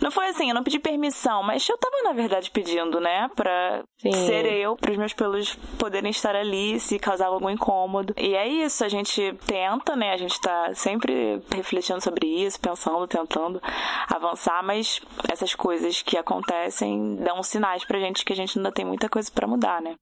não 0.01 0.11
foi 0.11 0.27
assim, 0.27 0.49
eu 0.49 0.55
não 0.55 0.63
pedi 0.63 0.79
permissão, 0.79 1.43
mas 1.43 1.67
eu 1.67 1.77
tava 1.77 2.03
na 2.03 2.13
verdade 2.13 2.51
pedindo, 2.51 2.99
né, 2.99 3.29
para 3.35 3.83
ser 3.99 4.45
eu, 4.45 4.75
para 4.75 4.91
os 4.91 4.97
meus 4.97 5.13
pelos 5.13 5.55
poderem 5.77 6.11
estar 6.11 6.35
ali 6.35 6.79
se 6.79 6.97
causava 6.97 7.33
algum 7.33 7.49
incômodo. 7.49 8.13
E 8.17 8.35
é 8.35 8.47
isso, 8.47 8.83
a 8.83 8.89
gente 8.89 9.33
tenta, 9.45 9.95
né? 9.95 10.13
A 10.13 10.17
gente 10.17 10.39
tá 10.39 10.73
sempre 10.73 11.41
refletindo 11.53 12.01
sobre 12.01 12.27
isso, 12.27 12.59
pensando, 12.59 13.07
tentando 13.07 13.61
avançar, 14.07 14.63
mas 14.63 15.01
essas 15.31 15.53
coisas 15.55 16.01
que 16.01 16.17
acontecem 16.17 17.15
dão 17.15 17.43
sinais 17.43 17.85
pra 17.85 17.99
gente 17.99 18.23
que 18.23 18.33
a 18.33 18.35
gente 18.35 18.57
ainda 18.57 18.71
tem 18.71 18.85
muita 18.85 19.09
coisa 19.09 19.29
para 19.31 19.47
mudar, 19.47 19.81
né? 19.81 19.95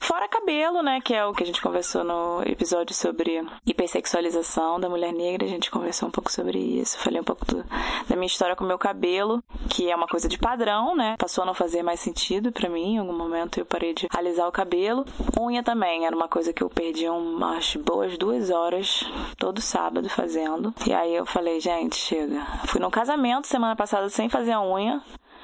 Fora 0.00 0.28
cabelo, 0.28 0.82
né? 0.82 1.00
Que 1.00 1.14
é 1.14 1.24
o 1.26 1.32
que 1.34 1.42
a 1.42 1.46
gente 1.46 1.60
conversou 1.60 2.04
no 2.04 2.42
episódio 2.46 2.94
sobre 2.94 3.44
hipersexualização 3.66 4.80
da 4.80 4.88
mulher 4.88 5.12
negra. 5.12 5.44
A 5.44 5.50
gente 5.50 5.70
conversou 5.70 6.08
um 6.08 6.10
pouco 6.10 6.32
sobre 6.32 6.58
isso. 6.58 6.98
Falei 6.98 7.20
um 7.20 7.24
pouco 7.24 7.44
do, 7.44 7.64
da 8.08 8.16
minha 8.16 8.26
história 8.26 8.56
com 8.56 8.64
o 8.64 8.66
meu 8.66 8.78
cabelo, 8.78 9.42
que 9.68 9.90
é 9.90 9.94
uma 9.94 10.06
coisa 10.06 10.28
de 10.28 10.38
padrão, 10.38 10.96
né? 10.96 11.16
Passou 11.18 11.42
a 11.42 11.46
não 11.46 11.54
fazer 11.54 11.82
mais 11.82 12.00
sentido 12.00 12.52
para 12.52 12.68
mim. 12.68 12.94
Em 12.94 12.98
algum 12.98 13.12
momento 13.12 13.58
eu 13.58 13.66
parei 13.66 13.92
de 13.92 14.06
alisar 14.14 14.48
o 14.48 14.52
cabelo. 14.52 15.04
Unha 15.38 15.62
também 15.62 16.06
era 16.06 16.16
uma 16.16 16.28
coisa 16.28 16.52
que 16.52 16.62
eu 16.62 16.70
perdi 16.70 17.08
umas 17.08 17.76
boas 17.76 18.16
duas 18.16 18.50
horas 18.50 19.04
todo 19.36 19.60
sábado 19.60 20.08
fazendo. 20.08 20.72
E 20.86 20.92
aí 20.92 21.14
eu 21.14 21.26
falei, 21.26 21.60
gente, 21.60 21.96
chega. 21.96 22.46
Fui 22.66 22.80
num 22.80 22.90
casamento 22.90 23.46
semana 23.46 23.76
passada 23.76 24.08
sem 24.08 24.28
fazer 24.28 24.52
a 24.52 24.62
unha. 24.62 25.02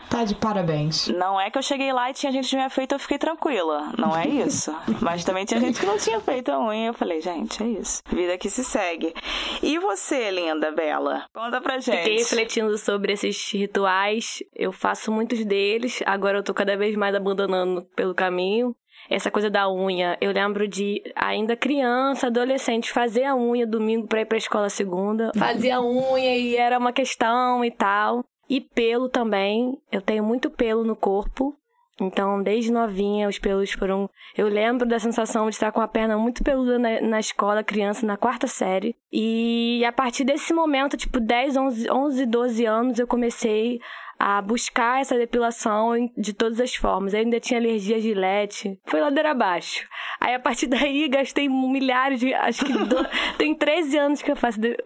Tá 0.09 0.25
de 0.25 0.35
parabéns. 0.35 1.09
Não 1.09 1.41
é 1.41 1.51
que 1.51 1.59
eu 1.59 1.63
cheguei 1.63 1.93
lá 1.93 2.11
e 2.11 2.15
tinha 2.15 2.31
gente 2.31 2.45
que 2.45 2.51
tinha 2.51 2.71
feito, 2.71 2.95
eu 2.95 2.99
fiquei 2.99 3.19
tranquila. 3.19 3.93
Não 3.99 4.17
é 4.17 4.27
isso. 4.27 4.75
Mas 5.01 5.25
também 5.25 5.45
tinha 5.45 5.61
gente 5.61 5.81
que 5.81 5.87
não 5.87 5.99
tinha 5.99 6.21
feito 6.21 6.51
a 6.51 6.59
unha. 6.59 6.89
Eu 6.89 6.95
falei, 6.95 7.21
gente, 7.21 7.63
é 7.63 7.67
isso. 7.67 8.03
Vida 8.09 8.39
que 8.39 8.49
se 8.49 8.65
segue. 8.65 9.13
E 9.63 9.79
você, 9.79 10.31
linda, 10.31 10.71
bela? 10.71 11.25
Conta 11.33 11.61
pra 11.61 11.79
gente. 11.79 11.99
Fiquei 11.99 12.19
refletindo 12.19 12.77
sobre 12.79 13.13
esses 13.13 13.51
rituais. 13.53 14.43
Eu 14.55 14.73
faço 14.73 15.11
muitos 15.11 15.45
deles. 15.45 16.03
Agora 16.07 16.39
eu 16.39 16.43
tô 16.43 16.55
cada 16.55 16.77
vez 16.77 16.95
mais 16.97 17.15
abandonando 17.15 17.83
pelo 17.97 18.15
caminho 18.15 18.75
essa 19.09 19.31
coisa 19.31 19.51
da 19.51 19.71
unha. 19.71 20.17
Eu 20.21 20.33
lembro 20.33 20.67
de, 20.67 21.03
ainda 21.15 21.57
criança, 21.57 22.27
adolescente, 22.29 22.93
fazer 22.93 23.25
a 23.25 23.35
unha 23.35 23.67
domingo 23.67 24.07
pra 24.07 24.21
ir 24.21 24.27
pra 24.27 24.39
escola 24.39 24.69
segunda. 24.69 25.31
Fazia 25.37 25.77
a 25.77 25.83
unha 25.83 26.37
e 26.37 26.57
era 26.57 26.79
uma 26.79 26.93
questão 26.93 27.65
e 27.65 27.71
tal. 27.71 28.25
E 28.49 28.61
pelo 28.61 29.09
também. 29.09 29.79
Eu 29.91 30.01
tenho 30.01 30.25
muito 30.25 30.51
pelo 30.51 30.85
no 30.85 30.97
corpo. 30.97 31.57
Então, 32.01 32.43
desde 32.43 32.73
novinha, 32.73 33.29
os 33.29 33.39
pelos 33.39 33.73
foram. 33.73 34.11
Eu 34.37 34.49
lembro 34.49 34.87
da 34.87 34.99
sensação 34.99 35.49
de 35.49 35.55
estar 35.55 35.71
com 35.71 35.81
a 35.81 35.89
perna 35.89 36.19
muito 36.19 36.43
peluda 36.43 36.79
na, 36.79 37.01
na 37.01 37.21
escola, 37.21 37.63
criança, 37.63 38.05
na 38.05 38.17
quarta 38.17 38.47
série. 38.47 38.97
E 39.13 39.85
a 39.85 39.93
partir 39.93 40.25
desse 40.25 40.53
momento, 40.53 40.97
tipo, 40.97 41.21
10, 41.21 41.57
11, 41.57 41.91
11 41.91 42.27
12 42.27 42.65
anos, 42.65 42.99
eu 42.99 43.07
comecei 43.07 43.79
a 44.19 44.41
buscar 44.41 45.01
essa 45.01 45.17
depilação 45.17 46.11
de 46.17 46.33
todas 46.33 46.61
as 46.61 46.75
formas. 46.75 47.15
Eu 47.15 47.21
ainda 47.21 47.39
tinha 47.39 47.61
alergia 47.61 47.97
a 47.97 48.01
gilete. 48.01 48.79
Foi 48.87 49.01
ladeira 49.01 49.31
abaixo. 49.31 49.87
Aí, 50.21 50.35
a 50.35 50.41
partir 50.41 50.67
daí, 50.67 51.07
gastei 51.11 51.49
milhares 51.49 52.19
de... 52.19 52.35
Acho 52.35 52.65
que 52.65 52.73
do... 52.73 52.97
tem 53.39 53.55
13 53.55 53.99
anos 53.99 54.23
que 54.23 54.33
eu 54.33 54.37
faço... 54.37 54.61
De... 54.61 54.77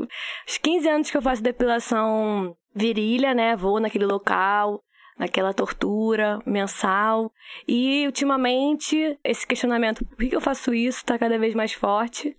Os 0.47 0.59
15 0.59 0.89
anos 0.89 1.11
que 1.11 1.17
eu 1.17 1.23
faço 1.23 1.43
depilação 1.43 2.57
virilha, 2.75 3.35
né? 3.35 3.57
Vou 3.57 3.81
naquele 3.81 4.07
local, 4.07 4.83
naquela 5.19 5.53
tortura 5.53 6.41
mensal. 6.47 7.33
E 7.67 8.07
ultimamente, 8.07 9.19
esse 9.25 9.47
questionamento, 9.47 10.05
por 10.05 10.17
que 10.17 10.35
eu 10.35 10.41
faço 10.41 10.73
isso, 10.73 10.99
está 10.99 11.19
cada 11.19 11.39
vez 11.39 11.55
mais 11.55 11.73
forte. 11.73 12.37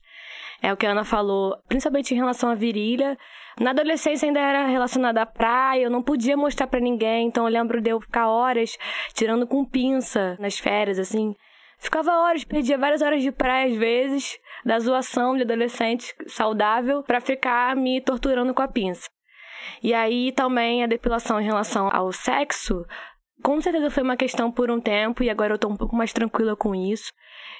É 0.62 0.74
o 0.74 0.78
que 0.78 0.86
a 0.86 0.92
Ana 0.92 1.06
falou, 1.06 1.58
principalmente 1.68 2.14
em 2.14 2.18
relação 2.18 2.50
à 2.50 2.56
virilha. 2.56 3.18
Na 3.60 3.72
adolescência 3.72 4.26
ainda 4.26 4.40
era 4.40 4.68
relacionada 4.68 5.22
à 5.22 5.26
praia, 5.26 5.84
eu 5.84 5.90
não 5.90 6.02
podia 6.02 6.38
mostrar 6.38 6.68
para 6.68 6.80
ninguém, 6.80 7.28
então 7.28 7.46
eu 7.46 7.52
lembro 7.52 7.82
de 7.82 7.90
eu 7.90 8.00
ficar 8.00 8.30
horas 8.30 8.78
tirando 9.14 9.46
com 9.46 9.66
pinça 9.66 10.38
nas 10.40 10.58
férias, 10.58 10.98
assim. 10.98 11.36
Ficava 11.78 12.12
horas, 12.12 12.44
perdia 12.44 12.78
várias 12.78 13.02
horas 13.02 13.22
de 13.22 13.32
praia 13.32 13.68
às 13.68 13.78
vezes, 13.78 14.38
da 14.66 14.80
zoação 14.80 15.36
de 15.36 15.44
adolescente 15.44 16.14
saudável, 16.28 17.04
para 17.04 17.22
ficar 17.22 17.76
me 17.76 18.02
torturando 18.02 18.54
com 18.54 18.62
a 18.62 18.68
pinça. 18.68 19.10
E 19.82 19.94
aí 19.94 20.32
também 20.32 20.84
a 20.84 20.88
depilação 20.88 21.40
em 21.40 21.46
relação 21.46 21.90
ao 21.92 22.12
sexo, 22.12 22.86
com 23.42 23.60
certeza 23.62 23.90
foi 23.90 24.04
uma 24.04 24.18
questão 24.18 24.52
por 24.52 24.70
um 24.70 24.80
tempo 24.80 25.24
e 25.24 25.30
agora 25.30 25.54
eu 25.54 25.58
tô 25.58 25.70
um 25.70 25.78
pouco 25.78 25.96
mais 25.96 26.12
tranquila 26.12 26.56
com 26.56 26.76
isso. 26.76 27.12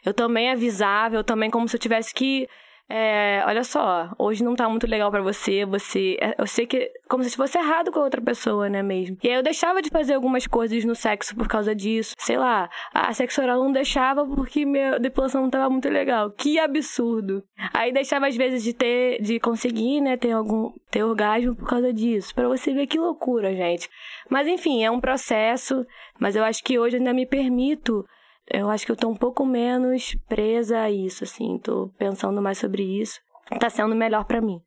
Eu 0.06 0.14
também 0.14 0.52
avisava, 0.52 1.16
eu 1.16 1.24
também 1.24 1.50
como 1.50 1.68
se 1.68 1.76
eu 1.76 1.80
tivesse 1.80 2.14
que 2.14 2.48
é, 2.92 3.44
olha 3.46 3.64
só, 3.64 4.10
hoje 4.18 4.44
não 4.44 4.56
tá 4.56 4.68
muito 4.68 4.88
legal 4.88 5.12
para 5.12 5.22
você, 5.22 5.64
você. 5.64 6.18
É, 6.20 6.34
eu 6.40 6.48
sei 6.48 6.66
que. 6.66 6.92
Como 7.08 7.24
se 7.24 7.38
fosse 7.38 7.56
errado 7.56 7.92
com 7.92 8.00
a 8.00 8.04
outra 8.04 8.20
pessoa, 8.20 8.68
né, 8.68 8.82
mesmo? 8.82 9.16
E 9.24 9.30
aí 9.30 9.36
eu 9.36 9.44
deixava 9.44 9.80
de 9.80 9.92
fazer 9.92 10.16
algumas 10.16 10.48
coisas 10.48 10.84
no 10.84 10.96
sexo 10.96 11.36
por 11.36 11.48
causa 11.48 11.76
disso. 11.76 12.16
Sei 12.18 12.36
lá, 12.36 12.68
a 12.92 13.14
sexo 13.14 13.42
oral 13.42 13.64
não 13.64 13.72
deixava 13.72 14.26
porque 14.26 14.66
minha 14.66 14.98
depilação 14.98 15.44
não 15.44 15.52
tava 15.52 15.70
muito 15.70 15.88
legal. 15.88 16.32
Que 16.32 16.58
absurdo. 16.58 17.44
Aí 17.74 17.92
deixava 17.92 18.28
às 18.28 18.36
vezes 18.36 18.64
de 18.64 18.74
ter. 18.74 19.22
de 19.22 19.40
conseguir, 19.40 20.02
né, 20.02 20.18
ter 20.18 20.32
algum. 20.32 20.72
ter 20.90 21.04
orgasmo 21.04 21.56
por 21.56 21.68
causa 21.68 21.94
disso. 21.94 22.34
para 22.34 22.48
você 22.48 22.74
ver 22.74 22.88
que 22.88 22.98
loucura, 22.98 23.56
gente. 23.56 23.88
Mas 24.32 24.48
enfim, 24.48 24.84
é 24.84 24.90
um 24.90 25.00
processo. 25.00 25.86
Mas 26.20 26.36
eu 26.36 26.44
acho 26.44 26.64
que 26.64 26.80
hoje 26.80 26.98
ainda 26.98 27.14
me 27.14 27.28
permito 27.28 28.04
eu 28.52 28.70
acho 28.70 28.86
que 28.86 28.92
eu 28.92 28.96
tô 28.96 29.08
um 29.08 29.16
pouco 29.16 29.46
menos 29.46 30.16
presa 30.28 30.80
a 30.80 30.92
isso, 30.92 31.24
assim, 31.24 31.58
tô 31.60 31.90
pensando 31.98 32.42
mais 32.42 32.58
sobre 32.58 32.84
isso. 32.84 33.20
Tá 33.60 33.70
sendo 33.70 33.96
melhor 33.96 34.26
para 34.26 34.42
mim. 34.42 34.62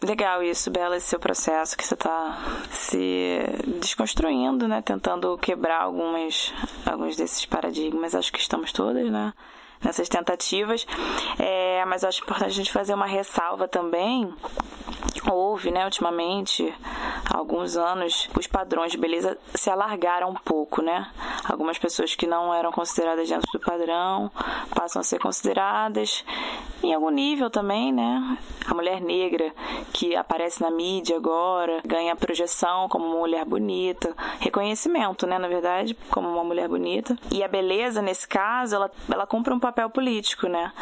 Legal 0.00 0.44
isso, 0.44 0.70
Bela, 0.70 0.96
esse 0.96 1.08
seu 1.08 1.18
processo 1.18 1.76
que 1.76 1.84
você 1.84 1.96
tá 1.96 2.38
se 2.70 3.40
desconstruindo, 3.80 4.68
né? 4.68 4.80
Tentando 4.80 5.36
quebrar 5.38 5.82
algumas, 5.82 6.54
alguns 6.86 7.16
desses 7.16 7.44
paradigmas. 7.44 8.14
Acho 8.14 8.32
que 8.32 8.38
estamos 8.38 8.72
todas, 8.72 9.10
né? 9.10 9.32
Nessas 9.82 10.08
tentativas. 10.08 10.86
É, 11.38 11.84
mas 11.86 12.04
acho 12.04 12.22
importante 12.22 12.50
a 12.50 12.54
gente 12.54 12.72
fazer 12.72 12.94
uma 12.94 13.06
ressalva 13.06 13.68
também 13.68 14.32
houve, 15.30 15.70
né, 15.70 15.84
ultimamente, 15.84 16.72
há 17.30 17.36
alguns 17.36 17.76
anos, 17.76 18.28
os 18.38 18.46
padrões 18.46 18.92
de 18.92 18.98
beleza 18.98 19.36
se 19.54 19.70
alargaram 19.70 20.30
um 20.30 20.34
pouco, 20.34 20.82
né? 20.82 21.10
Algumas 21.44 21.78
pessoas 21.78 22.14
que 22.14 22.26
não 22.26 22.52
eram 22.52 22.70
consideradas 22.70 23.28
dentro 23.28 23.50
do 23.52 23.60
padrão 23.60 24.30
passam 24.74 25.00
a 25.00 25.02
ser 25.02 25.18
consideradas 25.18 26.24
em 26.82 26.94
algum 26.94 27.10
nível 27.10 27.50
também, 27.50 27.92
né? 27.92 28.38
A 28.66 28.74
mulher 28.74 29.00
negra 29.00 29.52
que 29.92 30.14
aparece 30.14 30.60
na 30.60 30.70
mídia 30.70 31.16
agora 31.16 31.80
ganha 31.84 32.14
projeção 32.14 32.88
como 32.88 33.06
uma 33.06 33.18
mulher 33.18 33.44
bonita, 33.44 34.14
reconhecimento, 34.40 35.26
né, 35.26 35.38
na 35.38 35.48
verdade, 35.48 35.96
como 36.10 36.28
uma 36.28 36.44
mulher 36.44 36.68
bonita. 36.68 37.16
E 37.32 37.42
a 37.42 37.48
beleza, 37.48 38.02
nesse 38.02 38.28
caso, 38.28 38.76
ela, 38.76 38.90
ela 39.10 39.26
cumpre 39.26 39.52
um 39.52 39.58
papel 39.68 39.90
político, 39.90 40.48
né? 40.48 40.72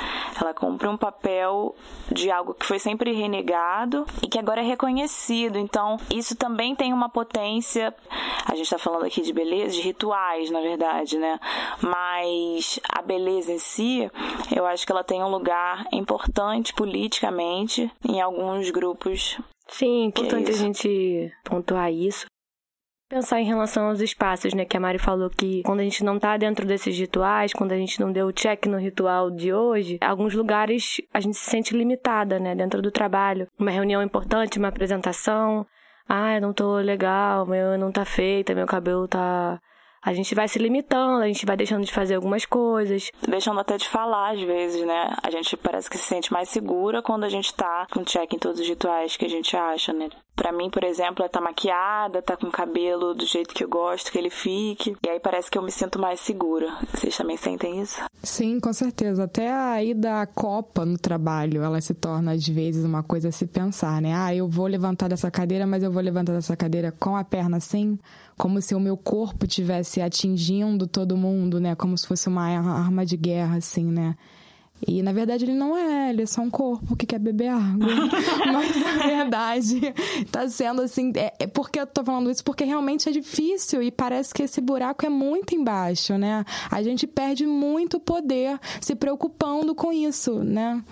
Ela 0.41 0.55
cumpre 0.55 0.89
um 0.89 0.97
papel 0.97 1.75
de 2.11 2.31
algo 2.31 2.55
que 2.55 2.67
foi 2.67 2.79
sempre 2.79 3.13
renegado 3.13 4.07
e 4.23 4.29
que 4.29 4.39
agora 4.39 4.61
é 4.61 4.65
reconhecido. 4.65 5.59
Então, 5.59 5.97
isso 6.15 6.37
também 6.37 6.75
tem 6.75 6.93
uma 6.93 7.09
potência. 7.09 7.95
A 8.45 8.55
gente 8.55 8.65
está 8.65 8.79
falando 8.79 9.05
aqui 9.05 9.23
de 9.23 9.33
beleza, 9.33 9.75
de 9.75 9.81
rituais, 9.81 10.51
na 10.51 10.61
verdade, 10.61 11.19
né? 11.19 11.39
Mas 11.83 12.79
a 12.89 13.03
beleza 13.03 13.53
em 13.53 13.59
si, 13.59 14.11
eu 14.55 14.67
acho 14.67 14.87
que 14.87 14.93
ela 14.93 15.05
tem 15.05 15.23
um 15.23 15.29
lugar 15.29 15.87
importante 15.93 16.73
politicamente 16.75 17.91
em 18.09 18.21
alguns 18.21 18.71
grupos. 18.71 19.39
Sim, 19.69 20.05
é 20.05 20.07
importante 20.07 20.51
é 20.51 20.55
a 20.55 20.57
gente 20.57 21.33
pontuar 21.45 21.93
isso. 21.93 22.27
Pensar 23.09 23.41
em 23.41 23.45
relação 23.45 23.87
aos 23.87 24.01
espaços, 24.01 24.53
né? 24.53 24.65
Que 24.65 24.77
a 24.77 24.81
Mari 24.81 24.99
falou 24.99 25.31
que 25.31 25.63
quando 25.63 25.79
a 25.79 25.85
gente 25.85 26.03
não 26.03 26.19
tá 26.19 26.37
dentro 26.37 26.67
desses 26.67 26.99
rituais, 26.99 27.53
quando 27.53 27.71
a 27.71 27.77
gente 27.77 28.01
não 28.01 28.11
deu 28.11 28.27
o 28.27 28.33
check 28.33 28.67
no 28.67 28.79
ritual 28.79 29.31
de 29.31 29.53
hoje, 29.53 29.97
alguns 30.01 30.35
lugares 30.35 31.01
a 31.15 31.21
gente 31.21 31.37
se 31.37 31.49
sente 31.49 31.77
limitada, 31.77 32.41
né? 32.41 32.55
Dentro 32.57 32.83
do 32.83 32.91
trabalho. 32.91 33.47
Uma 33.57 33.71
reunião 33.71 34.03
importante, 34.03 34.59
uma 34.59 34.69
apresentação. 34.69 35.65
Ah, 36.09 36.35
eu 36.35 36.41
não 36.41 36.53
tô 36.53 36.77
legal, 36.77 37.47
meu 37.47 37.79
não 37.79 37.93
tá 37.93 38.05
feita, 38.05 38.55
meu 38.55 38.67
cabelo 38.67 39.07
tá 39.07 39.61
a 40.07 40.13
gente 40.13 40.37
vai 40.37 40.47
se 40.47 40.57
limitando, 40.57 41.25
a 41.25 41.27
gente 41.27 41.45
vai 41.45 41.57
deixando 41.57 41.85
de 41.85 41.93
fazer 41.93 42.15
algumas 42.15 42.47
coisas. 42.47 43.11
Deixando 43.27 43.59
até 43.59 43.77
de 43.77 43.89
falar 43.89 44.35
às 44.35 44.41
vezes, 44.41 44.87
né? 44.87 45.17
A 45.21 45.31
gente 45.33 45.57
parece 45.57 45.91
que 45.91 45.99
se 45.99 46.05
sente 46.05 46.33
mais 46.33 46.49
segura 46.49 47.03
quando 47.03 47.25
a 47.25 47.29
gente 47.29 47.53
tá 47.53 47.89
com 47.93 48.05
check 48.05 48.33
em 48.33 48.39
todos 48.39 48.61
os 48.61 48.69
rituais 48.69 49.17
que 49.17 49.25
a 49.25 49.29
gente 49.29 49.57
acha, 49.57 49.93
né? 49.93 50.09
Pra 50.37 50.53
mim, 50.53 50.69
por 50.69 50.85
exemplo, 50.85 51.25
é 51.25 51.29
tá 51.29 51.41
maquiada, 51.41 52.21
tá 52.21 52.37
com 52.37 52.49
o 52.49 52.53
cabelo 52.53 53.15
do 53.15 53.25
jeito 53.25 53.55
que 53.55 53.65
eu 53.65 53.69
gosto 53.69 54.13
que 54.13 54.19
ele 54.19 54.29
fique. 54.29 54.95
E 55.05 55.09
aí 55.09 55.19
parece 55.19 55.51
que 55.51 55.57
eu 55.57 55.63
me 55.63 55.73
sinto 55.73 55.99
mais 55.99 56.21
segura. 56.21 56.77
Vocês 56.93 57.17
também 57.17 57.39
sentem 57.39 57.81
isso? 57.81 57.99
Sim, 58.23 58.61
com 58.61 58.71
certeza. 58.71 59.25
Até 59.25 59.51
a 59.51 59.83
ida 59.83 60.21
à 60.21 60.27
copa 60.27 60.85
no 60.85 60.99
trabalho, 60.99 61.63
ela 61.63 61.81
se 61.81 61.95
torna 61.95 62.33
às 62.33 62.47
vezes 62.47 62.85
uma 62.85 63.03
coisa 63.03 63.31
a 63.31 63.33
se 63.33 63.47
pensar, 63.47 64.03
né? 64.03 64.15
Ah, 64.15 64.35
eu 64.35 64.47
vou 64.47 64.67
levantar 64.67 65.09
dessa 65.09 65.31
cadeira, 65.31 65.67
mas 65.67 65.83
eu 65.83 65.91
vou 65.91 66.03
levantar 66.03 66.35
dessa 66.35 66.55
cadeira 66.55 66.93
com 66.93 67.17
a 67.17 67.25
perna 67.25 67.57
assim, 67.57 67.99
como 68.37 68.61
se 68.61 68.75
o 68.75 68.81
meu 68.81 68.97
corpo 68.97 69.47
tivesse 69.47 70.03
atingindo 70.03 70.87
todo 70.87 71.17
mundo, 71.17 71.59
né? 71.59 71.75
Como 71.75 71.97
se 71.97 72.07
fosse 72.07 72.29
uma 72.29 72.45
arma 72.45 73.07
de 73.07 73.17
guerra, 73.17 73.57
assim, 73.57 73.87
né? 73.87 74.15
E 74.87 75.03
na 75.03 75.13
verdade 75.13 75.45
ele 75.45 75.55
não 75.55 75.77
é, 75.77 76.11
ele 76.11 76.23
é 76.23 76.27
só 76.27 76.43
um 76.43 76.51
corpo 76.51 76.97
que 76.97 77.07
quer 77.07 77.19
beber 77.19 77.49
água. 77.49 77.87
Mas 78.53 78.77
na 78.77 79.07
verdade 79.07 79.81
tá 80.31 80.49
sendo 80.49 80.83
assim. 80.83 81.13
É, 81.17 81.33
é, 81.41 81.47
porque 81.47 81.81
eu 81.81 81.87
tô 81.87 82.05
falando 82.05 82.31
isso 82.31 82.45
porque 82.45 82.65
realmente 82.65 83.09
é 83.09 83.13
difícil 83.13 83.83
e 83.83 83.91
parece 83.91 84.35
que 84.35 84.43
esse 84.43 84.61
buraco 84.61 85.07
é 85.07 85.09
muito 85.09 85.55
embaixo, 85.55 86.19
né? 86.19 86.45
A 86.71 86.83
gente 86.83 87.07
perde 87.07 87.47
muito 87.47 87.99
poder 87.99 88.59
se 88.81 88.95
preocupando 88.95 89.75
com 89.75 89.93
isso, 89.93 90.43
né? 90.43 90.83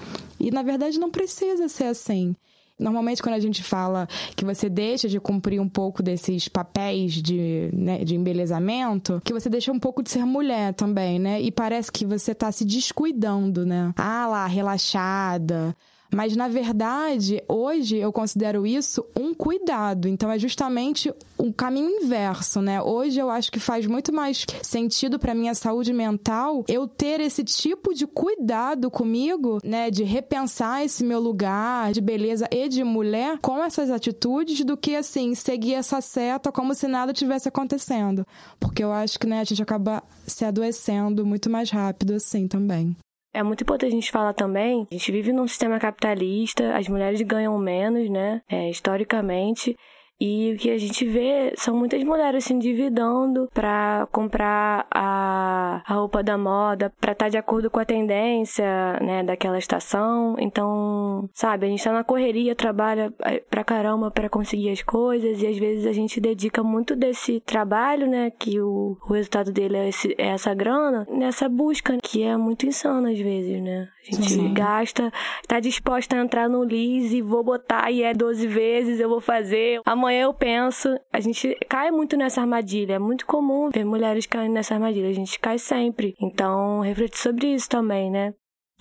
E 0.40 0.50
na 0.50 0.62
verdade 0.62 0.98
não 0.98 1.10
precisa 1.10 1.68
ser 1.68 1.84
assim. 1.84 2.34
Normalmente, 2.78 3.22
quando 3.22 3.36
a 3.36 3.40
gente 3.40 3.62
fala 3.62 4.08
que 4.34 4.44
você 4.44 4.68
deixa 4.68 5.08
de 5.08 5.20
cumprir 5.20 5.60
um 5.60 5.68
pouco 5.68 6.02
desses 6.02 6.48
papéis 6.48 7.14
de, 7.14 7.70
né, 7.72 8.04
de 8.04 8.16
embelezamento, 8.16 9.22
que 9.24 9.32
você 9.32 9.48
deixa 9.48 9.70
um 9.70 9.78
pouco 9.78 10.02
de 10.02 10.10
ser 10.10 10.24
mulher 10.24 10.74
também, 10.74 11.18
né? 11.18 11.40
E 11.40 11.52
parece 11.52 11.92
que 11.92 12.04
você 12.04 12.34
tá 12.34 12.50
se 12.50 12.64
descuidando, 12.64 13.64
né? 13.64 13.92
Ah 13.96 14.26
lá, 14.26 14.46
relaxada 14.46 15.76
mas 16.14 16.36
na 16.36 16.48
verdade, 16.48 17.42
hoje 17.48 17.96
eu 17.96 18.12
considero 18.12 18.66
isso 18.66 19.04
um 19.18 19.34
cuidado. 19.34 20.06
Então 20.06 20.30
é 20.30 20.38
justamente 20.38 21.12
um 21.38 21.50
caminho 21.50 21.90
inverso, 21.90 22.62
né? 22.62 22.80
Hoje 22.80 23.18
eu 23.18 23.28
acho 23.28 23.50
que 23.50 23.58
faz 23.58 23.86
muito 23.86 24.12
mais 24.12 24.46
sentido 24.62 25.18
para 25.18 25.34
minha 25.34 25.54
saúde 25.54 25.92
mental 25.92 26.64
eu 26.68 26.86
ter 26.86 27.20
esse 27.20 27.42
tipo 27.42 27.92
de 27.92 28.06
cuidado 28.06 28.90
comigo, 28.90 29.58
né, 29.64 29.90
de 29.90 30.04
repensar 30.04 30.84
esse 30.84 31.02
meu 31.04 31.20
lugar 31.20 31.92
de 31.92 32.00
beleza 32.00 32.48
e 32.50 32.68
de 32.68 32.84
mulher 32.84 33.38
com 33.40 33.62
essas 33.62 33.90
atitudes 33.90 34.64
do 34.64 34.76
que 34.76 34.94
assim 34.94 35.34
seguir 35.34 35.74
essa 35.74 36.00
seta 36.00 36.52
como 36.52 36.74
se 36.74 36.86
nada 36.86 37.12
tivesse 37.12 37.48
acontecendo, 37.48 38.26
porque 38.60 38.84
eu 38.84 38.92
acho 38.92 39.18
que 39.18 39.26
né, 39.26 39.40
a 39.40 39.44
gente 39.44 39.62
acaba 39.62 40.02
se 40.26 40.44
adoecendo 40.44 41.26
muito 41.26 41.50
mais 41.50 41.70
rápido 41.70 42.14
assim 42.14 42.46
também. 42.46 42.96
É 43.34 43.42
muito 43.42 43.62
importante 43.62 43.90
a 43.90 43.96
gente 43.96 44.12
falar 44.12 44.32
também, 44.32 44.86
a 44.88 44.94
gente 44.94 45.10
vive 45.10 45.32
num 45.32 45.48
sistema 45.48 45.76
capitalista, 45.80 46.76
as 46.76 46.86
mulheres 46.86 47.20
ganham 47.22 47.58
menos, 47.58 48.08
né, 48.08 48.40
é, 48.48 48.70
historicamente, 48.70 49.76
e 50.20 50.52
o 50.54 50.58
que 50.58 50.70
a 50.70 50.78
gente 50.78 51.04
vê 51.04 51.52
são 51.56 51.76
muitas 51.76 52.02
mulheres 52.04 52.44
se 52.44 52.54
endividando 52.54 53.48
para 53.52 54.06
comprar 54.12 54.86
a, 54.90 55.82
a 55.84 55.94
roupa 55.94 56.22
da 56.22 56.38
moda, 56.38 56.92
para 57.00 57.12
estar 57.12 57.26
tá 57.26 57.28
de 57.28 57.36
acordo 57.36 57.70
com 57.70 57.80
a 57.80 57.84
tendência, 57.84 58.64
né, 59.00 59.22
daquela 59.22 59.58
estação. 59.58 60.36
Então, 60.38 61.28
sabe, 61.32 61.66
a 61.66 61.68
gente 61.68 61.82
tá 61.82 61.92
na 61.92 62.04
correria, 62.04 62.54
trabalha 62.54 63.12
é, 63.22 63.40
pra 63.40 63.64
caramba 63.64 64.10
para 64.10 64.28
conseguir 64.28 64.70
as 64.70 64.82
coisas 64.82 65.42
e 65.42 65.46
às 65.46 65.58
vezes 65.58 65.86
a 65.86 65.92
gente 65.92 66.20
dedica 66.20 66.62
muito 66.62 66.94
desse 66.94 67.40
trabalho, 67.40 68.06
né, 68.06 68.30
que 68.30 68.60
o, 68.60 68.96
o 69.08 69.12
resultado 69.12 69.52
dele 69.52 69.76
é, 69.76 69.88
esse, 69.88 70.14
é 70.16 70.28
essa 70.28 70.54
grana, 70.54 71.06
nessa 71.10 71.48
busca, 71.48 71.98
que 72.02 72.22
é 72.22 72.36
muito 72.36 72.66
insana 72.66 73.10
às 73.10 73.18
vezes, 73.18 73.60
né? 73.62 73.88
A 74.00 74.14
gente 74.14 74.34
Sim. 74.34 74.52
gasta, 74.52 75.10
tá 75.48 75.58
disposta 75.58 76.14
a 76.14 76.20
entrar 76.20 76.46
no 76.46 76.62
LIS 76.62 77.12
e 77.12 77.22
vou 77.22 77.42
botar 77.42 77.90
e 77.90 78.02
é 78.02 78.12
12 78.12 78.46
vezes, 78.46 79.00
eu 79.00 79.08
vou 79.08 79.20
fazer. 79.20 79.80
Amanhã 79.86 80.13
eu 80.22 80.34
penso. 80.34 80.88
A 81.12 81.20
gente 81.20 81.54
cai 81.68 81.90
muito 81.90 82.16
nessa 82.16 82.40
armadilha. 82.40 82.94
É 82.94 82.98
muito 82.98 83.26
comum 83.26 83.70
ver 83.70 83.84
mulheres 83.84 84.26
caindo 84.26 84.52
nessa 84.52 84.74
armadilha. 84.74 85.08
A 85.08 85.14
gente 85.14 85.38
cai 85.38 85.58
sempre. 85.58 86.14
Então, 86.20 86.80
refletir 86.80 87.18
sobre 87.18 87.54
isso 87.54 87.68
também, 87.68 88.10
né? 88.10 88.34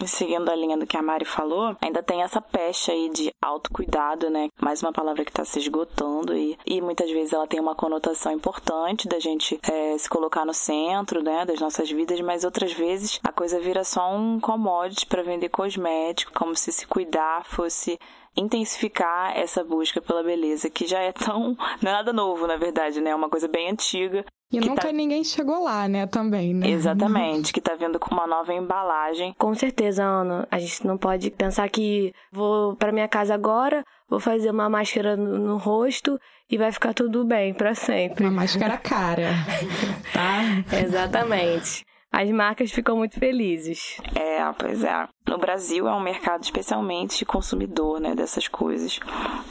Seguindo 0.06 0.50
a 0.50 0.56
linha 0.56 0.76
do 0.76 0.88
que 0.88 0.98
a 0.98 1.02
Mari 1.02 1.24
falou, 1.24 1.78
ainda 1.80 2.02
tem 2.02 2.24
essa 2.24 2.42
pecha 2.42 2.92
aí 2.92 3.10
de 3.10 3.32
autocuidado, 3.42 4.30
né? 4.30 4.50
Mais 4.60 4.82
uma 4.82 4.92
palavra 4.92 5.24
que 5.24 5.30
está 5.30 5.46
se 5.46 5.60
esgotando 5.60 6.36
e, 6.36 6.58
e 6.66 6.82
muitas 6.82 7.10
vezes 7.12 7.32
ela 7.32 7.48
tem 7.48 7.60
uma 7.60 7.76
conotação 7.76 8.32
importante 8.32 9.08
da 9.08 9.20
gente 9.20 9.60
é, 9.72 9.98
se 9.98 10.10
colocar 10.10 10.46
no 10.46 10.54
centro, 10.54 11.22
né, 11.22 11.46
das 11.46 11.60
nossas 11.60 11.90
vidas, 11.90 12.20
mas 12.22 12.44
outras 12.44 12.74
vezes 12.74 13.20
a 13.24 13.32
coisa 13.32 13.60
vira 13.60 13.84
só 13.84 14.14
um 14.16 14.40
commodity 14.40 15.06
para 15.06 15.22
vender 15.22 15.50
cosmético, 15.50 16.34
como 16.34 16.56
se 16.56 16.72
se 16.72 16.88
cuidar 16.88 17.46
fosse 17.46 17.98
intensificar 18.36 19.38
essa 19.38 19.64
busca 19.64 20.02
pela 20.02 20.24
beleza, 20.24 20.70
que 20.70 20.86
já 20.86 21.00
é 21.00 21.12
tão. 21.12 21.56
Não 21.82 21.92
é 21.92 21.94
nada 21.94 22.12
novo, 22.12 22.48
na 22.48 22.58
verdade, 22.58 23.00
né? 23.02 23.12
É 23.12 23.16
uma 23.16 23.30
coisa 23.30 23.48
bem 23.48 23.70
antiga. 23.70 24.26
E 24.52 24.60
nunca 24.60 24.84
tá... 24.84 24.92
ninguém 24.92 25.24
chegou 25.24 25.64
lá, 25.64 25.88
né, 25.88 26.06
também, 26.06 26.54
né? 26.54 26.70
Exatamente, 26.70 27.52
que 27.52 27.60
tá 27.60 27.74
vindo 27.74 28.00
com 28.00 28.14
uma 28.14 28.28
nova 28.28 28.54
embalagem. 28.54 29.34
Com 29.40 29.56
certeza, 29.56 30.04
Ana. 30.04 30.48
A 30.52 30.60
gente 30.60 30.86
não 30.86 30.96
pode 30.96 31.32
pensar 31.32 31.68
que 31.70 32.14
vou 32.32 32.76
para 32.76 32.92
minha 32.92 33.08
casa 33.08 33.34
agora, 33.34 33.84
vou 34.08 34.20
fazer 34.20 34.52
uma 34.52 34.70
máscara 34.70 35.18
no, 35.18 35.40
no 35.40 35.58
rosto 35.58 36.20
e 36.48 36.56
vai 36.56 36.72
ficar 36.72 36.94
tudo 36.94 37.26
bem 37.26 37.52
para 37.52 37.74
sempre. 37.74 38.26
Uma 38.26 38.42
máscara 38.42 38.78
cara, 38.78 39.30
tá? 40.14 40.78
Exatamente 40.78 41.84
as 42.14 42.30
marcas 42.30 42.72
ficam 42.72 42.96
muito 42.96 43.20
felizes. 43.20 43.98
É, 44.14 44.40
pois 44.54 44.84
é. 44.84 45.08
No 45.28 45.40
Brasil 45.40 45.88
é 45.88 45.94
um 45.96 46.00
mercado 46.00 46.44
especialmente 46.44 47.26
consumidor, 47.26 48.00
né, 48.00 48.14
dessas 48.14 48.48
coisas. 48.48 49.00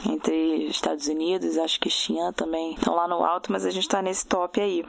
Entre 0.09 0.67
Estados 0.67 1.07
Unidos, 1.07 1.57
acho 1.57 1.77
que 1.77 1.89
China 1.89 2.31
também 2.31 2.73
estão 2.73 2.95
lá 2.95 3.05
no 3.05 3.21
alto, 3.21 3.51
mas 3.51 3.65
a 3.65 3.69
gente 3.69 3.83
está 3.83 4.01
nesse 4.01 4.25
top 4.25 4.61
aí. 4.61 4.85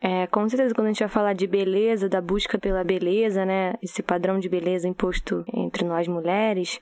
É, 0.00 0.28
com 0.28 0.48
certeza, 0.48 0.72
quando 0.72 0.86
a 0.86 0.90
gente 0.90 1.00
vai 1.00 1.08
falar 1.08 1.32
de 1.32 1.48
beleza, 1.48 2.08
da 2.08 2.20
busca 2.20 2.56
pela 2.56 2.84
beleza, 2.84 3.44
né, 3.44 3.74
esse 3.82 4.00
padrão 4.00 4.38
de 4.38 4.48
beleza 4.48 4.86
imposto 4.86 5.44
entre 5.52 5.84
nós 5.84 6.06
mulheres, 6.06 6.80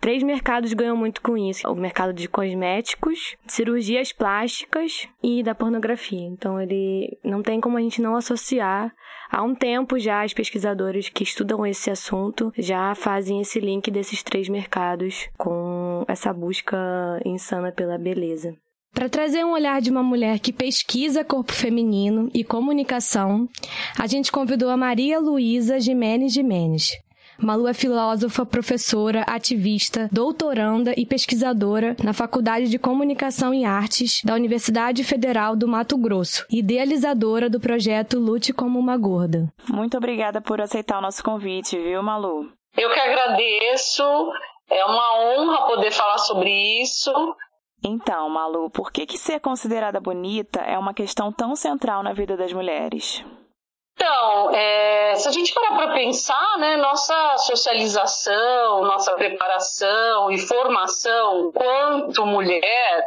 Três 0.00 0.22
mercados 0.22 0.72
ganham 0.72 0.96
muito 0.96 1.20
com 1.20 1.36
isso: 1.36 1.68
o 1.68 1.74
mercado 1.74 2.12
de 2.12 2.28
cosméticos, 2.28 3.36
cirurgias 3.46 4.12
plásticas 4.12 5.08
e 5.22 5.42
da 5.42 5.54
pornografia. 5.54 6.26
Então, 6.26 6.60
ele 6.60 7.18
não 7.24 7.42
tem 7.42 7.60
como 7.60 7.76
a 7.76 7.80
gente 7.80 8.00
não 8.00 8.16
associar 8.16 8.92
Há 9.30 9.42
um 9.42 9.54
tempo 9.54 9.98
já 9.98 10.22
as 10.22 10.32
pesquisadoras 10.32 11.08
que 11.08 11.24
estudam 11.24 11.66
esse 11.66 11.90
assunto 11.90 12.52
já 12.56 12.94
fazem 12.94 13.40
esse 13.40 13.58
link 13.58 13.90
desses 13.90 14.22
três 14.22 14.48
mercados 14.48 15.28
com 15.36 16.04
essa 16.06 16.32
busca 16.32 16.76
insana 17.24 17.72
pela 17.72 17.98
beleza. 17.98 18.54
Para 18.94 19.10
trazer 19.10 19.44
um 19.44 19.52
olhar 19.52 19.80
de 19.82 19.90
uma 19.90 20.02
mulher 20.02 20.38
que 20.38 20.52
pesquisa 20.52 21.24
corpo 21.24 21.52
feminino 21.52 22.30
e 22.32 22.42
comunicação, 22.42 23.46
a 23.98 24.06
gente 24.06 24.32
convidou 24.32 24.70
a 24.70 24.76
Maria 24.76 25.18
Luísa 25.18 25.78
Jimenez 25.78 26.32
Jimenez. 26.32 26.92
Malu 27.38 27.68
é 27.68 27.74
filósofa, 27.74 28.46
professora, 28.46 29.22
ativista, 29.22 30.08
doutoranda 30.10 30.94
e 30.96 31.04
pesquisadora 31.04 31.96
na 32.02 32.12
Faculdade 32.12 32.68
de 32.68 32.78
Comunicação 32.78 33.52
e 33.52 33.64
Artes 33.64 34.22
da 34.24 34.34
Universidade 34.34 35.04
Federal 35.04 35.54
do 35.54 35.68
Mato 35.68 35.98
Grosso, 35.98 36.46
idealizadora 36.50 37.50
do 37.50 37.60
projeto 37.60 38.18
Lute 38.18 38.52
como 38.52 38.78
uma 38.78 38.96
Gorda. 38.96 39.52
Muito 39.68 39.96
obrigada 39.96 40.40
por 40.40 40.60
aceitar 40.60 40.98
o 40.98 41.02
nosso 41.02 41.22
convite, 41.22 41.78
viu, 41.78 42.02
Malu? 42.02 42.48
Eu 42.76 42.90
que 42.90 43.00
agradeço. 43.00 44.02
É 44.68 44.84
uma 44.84 45.20
honra 45.20 45.66
poder 45.66 45.92
falar 45.92 46.18
sobre 46.18 46.50
isso. 46.82 47.12
Então, 47.84 48.28
Malu, 48.28 48.70
por 48.70 48.90
que, 48.90 49.06
que 49.06 49.18
ser 49.18 49.40
considerada 49.40 50.00
bonita 50.00 50.60
é 50.60 50.76
uma 50.78 50.94
questão 50.94 51.30
tão 51.30 51.54
central 51.54 52.02
na 52.02 52.12
vida 52.12 52.36
das 52.36 52.52
mulheres? 52.52 53.24
Então, 53.96 54.50
é, 54.54 55.14
se 55.14 55.26
a 55.26 55.32
gente 55.32 55.54
parar 55.54 55.74
para 55.74 55.94
pensar, 55.94 56.58
né, 56.58 56.76
nossa 56.76 57.38
socialização, 57.38 58.82
nossa 58.82 59.14
preparação 59.14 60.30
e 60.30 60.38
formação 60.38 61.50
quanto 61.50 62.26
mulher 62.26 63.04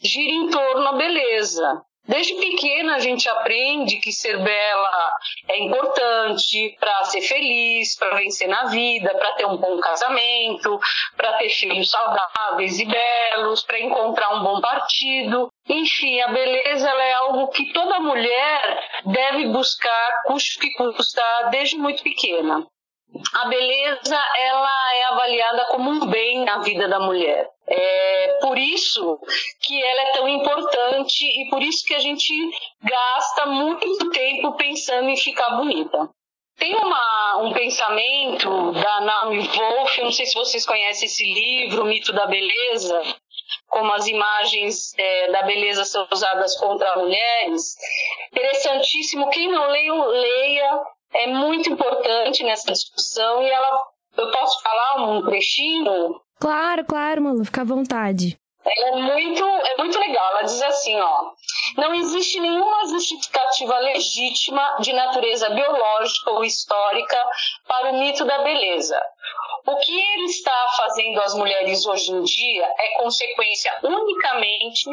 gira 0.00 0.30
em 0.32 0.48
torno 0.48 0.84
da 0.84 0.92
beleza. 0.92 1.82
Desde 2.08 2.34
pequena 2.36 2.96
a 2.96 2.98
gente 2.98 3.28
aprende 3.28 3.98
que 3.98 4.10
ser 4.10 4.42
bela 4.42 5.12
é 5.46 5.58
importante 5.58 6.74
para 6.80 7.04
ser 7.04 7.20
feliz, 7.20 7.94
para 7.98 8.16
vencer 8.16 8.48
na 8.48 8.64
vida, 8.64 9.14
para 9.14 9.32
ter 9.32 9.44
um 9.44 9.58
bom 9.58 9.78
casamento, 9.78 10.80
para 11.18 11.34
ter 11.34 11.50
filhos 11.50 11.90
saudáveis 11.90 12.80
e 12.80 12.86
belos, 12.86 13.62
para 13.62 13.78
encontrar 13.78 14.30
um 14.36 14.42
bom 14.42 14.58
partido. 14.58 15.52
Enfim, 15.68 16.18
a 16.22 16.28
beleza 16.28 16.88
é 16.88 17.12
algo 17.12 17.48
que 17.48 17.74
toda 17.74 18.00
mulher 18.00 18.88
deve 19.04 19.48
buscar, 19.48 20.22
custe 20.24 20.58
que 20.58 20.70
custar, 20.74 21.50
desde 21.50 21.76
muito 21.76 22.02
pequena 22.02 22.66
a 23.34 23.48
beleza 23.48 24.18
ela 24.38 24.94
é 24.94 25.04
avaliada 25.04 25.64
como 25.66 25.90
um 25.90 26.06
bem 26.06 26.44
na 26.44 26.58
vida 26.58 26.86
da 26.88 27.00
mulher. 27.00 27.48
É 27.66 28.38
por 28.40 28.56
isso 28.56 29.18
que 29.62 29.82
ela 29.82 30.02
é 30.02 30.12
tão 30.12 30.28
importante 30.28 30.67
e 31.06 31.48
por 31.50 31.62
isso 31.62 31.84
que 31.84 31.94
a 31.94 31.98
gente 31.98 32.32
gasta 32.82 33.46
muito 33.46 34.10
tempo 34.10 34.52
pensando 34.56 35.08
em 35.08 35.16
ficar 35.16 35.56
bonita. 35.56 36.08
Tem 36.56 36.74
uma, 36.74 37.36
um 37.42 37.52
pensamento 37.52 38.72
da 38.72 39.00
Naomi 39.00 39.46
Wolf, 39.46 39.98
não 39.98 40.10
sei 40.10 40.26
se 40.26 40.34
vocês 40.34 40.66
conhecem 40.66 41.06
esse 41.06 41.24
livro, 41.24 41.82
O 41.82 41.86
Mito 41.86 42.12
da 42.12 42.26
Beleza, 42.26 43.00
como 43.68 43.92
as 43.92 44.06
imagens 44.08 44.92
é, 44.98 45.30
da 45.30 45.42
beleza 45.42 45.84
são 45.84 46.06
usadas 46.12 46.58
contra 46.58 46.96
mulheres. 46.96 47.76
Interessantíssimo. 48.32 49.30
Quem 49.30 49.50
não 49.50 49.68
leu, 49.68 50.08
leia 50.08 50.82
é 51.14 51.26
muito 51.28 51.70
importante 51.70 52.42
nessa 52.42 52.72
discussão 52.72 53.42
e 53.42 53.48
ela. 53.48 53.86
Eu 54.16 54.30
posso 54.32 54.60
falar 54.62 55.08
um 55.08 55.24
trechinho? 55.24 56.20
Claro, 56.40 56.84
claro, 56.84 57.22
Malu, 57.22 57.44
fica 57.44 57.60
à 57.60 57.64
vontade. 57.64 58.36
Ela 58.76 58.88
é 58.88 59.00
muito, 59.00 59.44
é 59.44 59.76
muito 59.78 59.98
legal. 59.98 60.30
Ela 60.32 60.42
diz 60.42 60.62
assim, 60.62 60.98
ó. 61.00 61.32
Não 61.76 61.94
existe 61.94 62.40
nenhuma 62.40 62.86
justificativa 62.86 63.78
legítima 63.78 64.76
de 64.80 64.92
natureza 64.92 65.50
biológica 65.50 66.30
ou 66.30 66.44
histórica 66.44 67.22
para 67.66 67.90
o 67.90 67.98
mito 67.98 68.24
da 68.24 68.38
beleza. 68.38 69.00
O 69.66 69.76
que 69.76 69.92
ele 69.92 70.24
está 70.24 70.66
fazendo 70.78 71.20
às 71.20 71.34
mulheres 71.34 71.84
hoje 71.84 72.10
em 72.10 72.22
dia 72.22 72.64
é 72.64 73.02
consequência 73.02 73.70
unicamente 73.82 74.88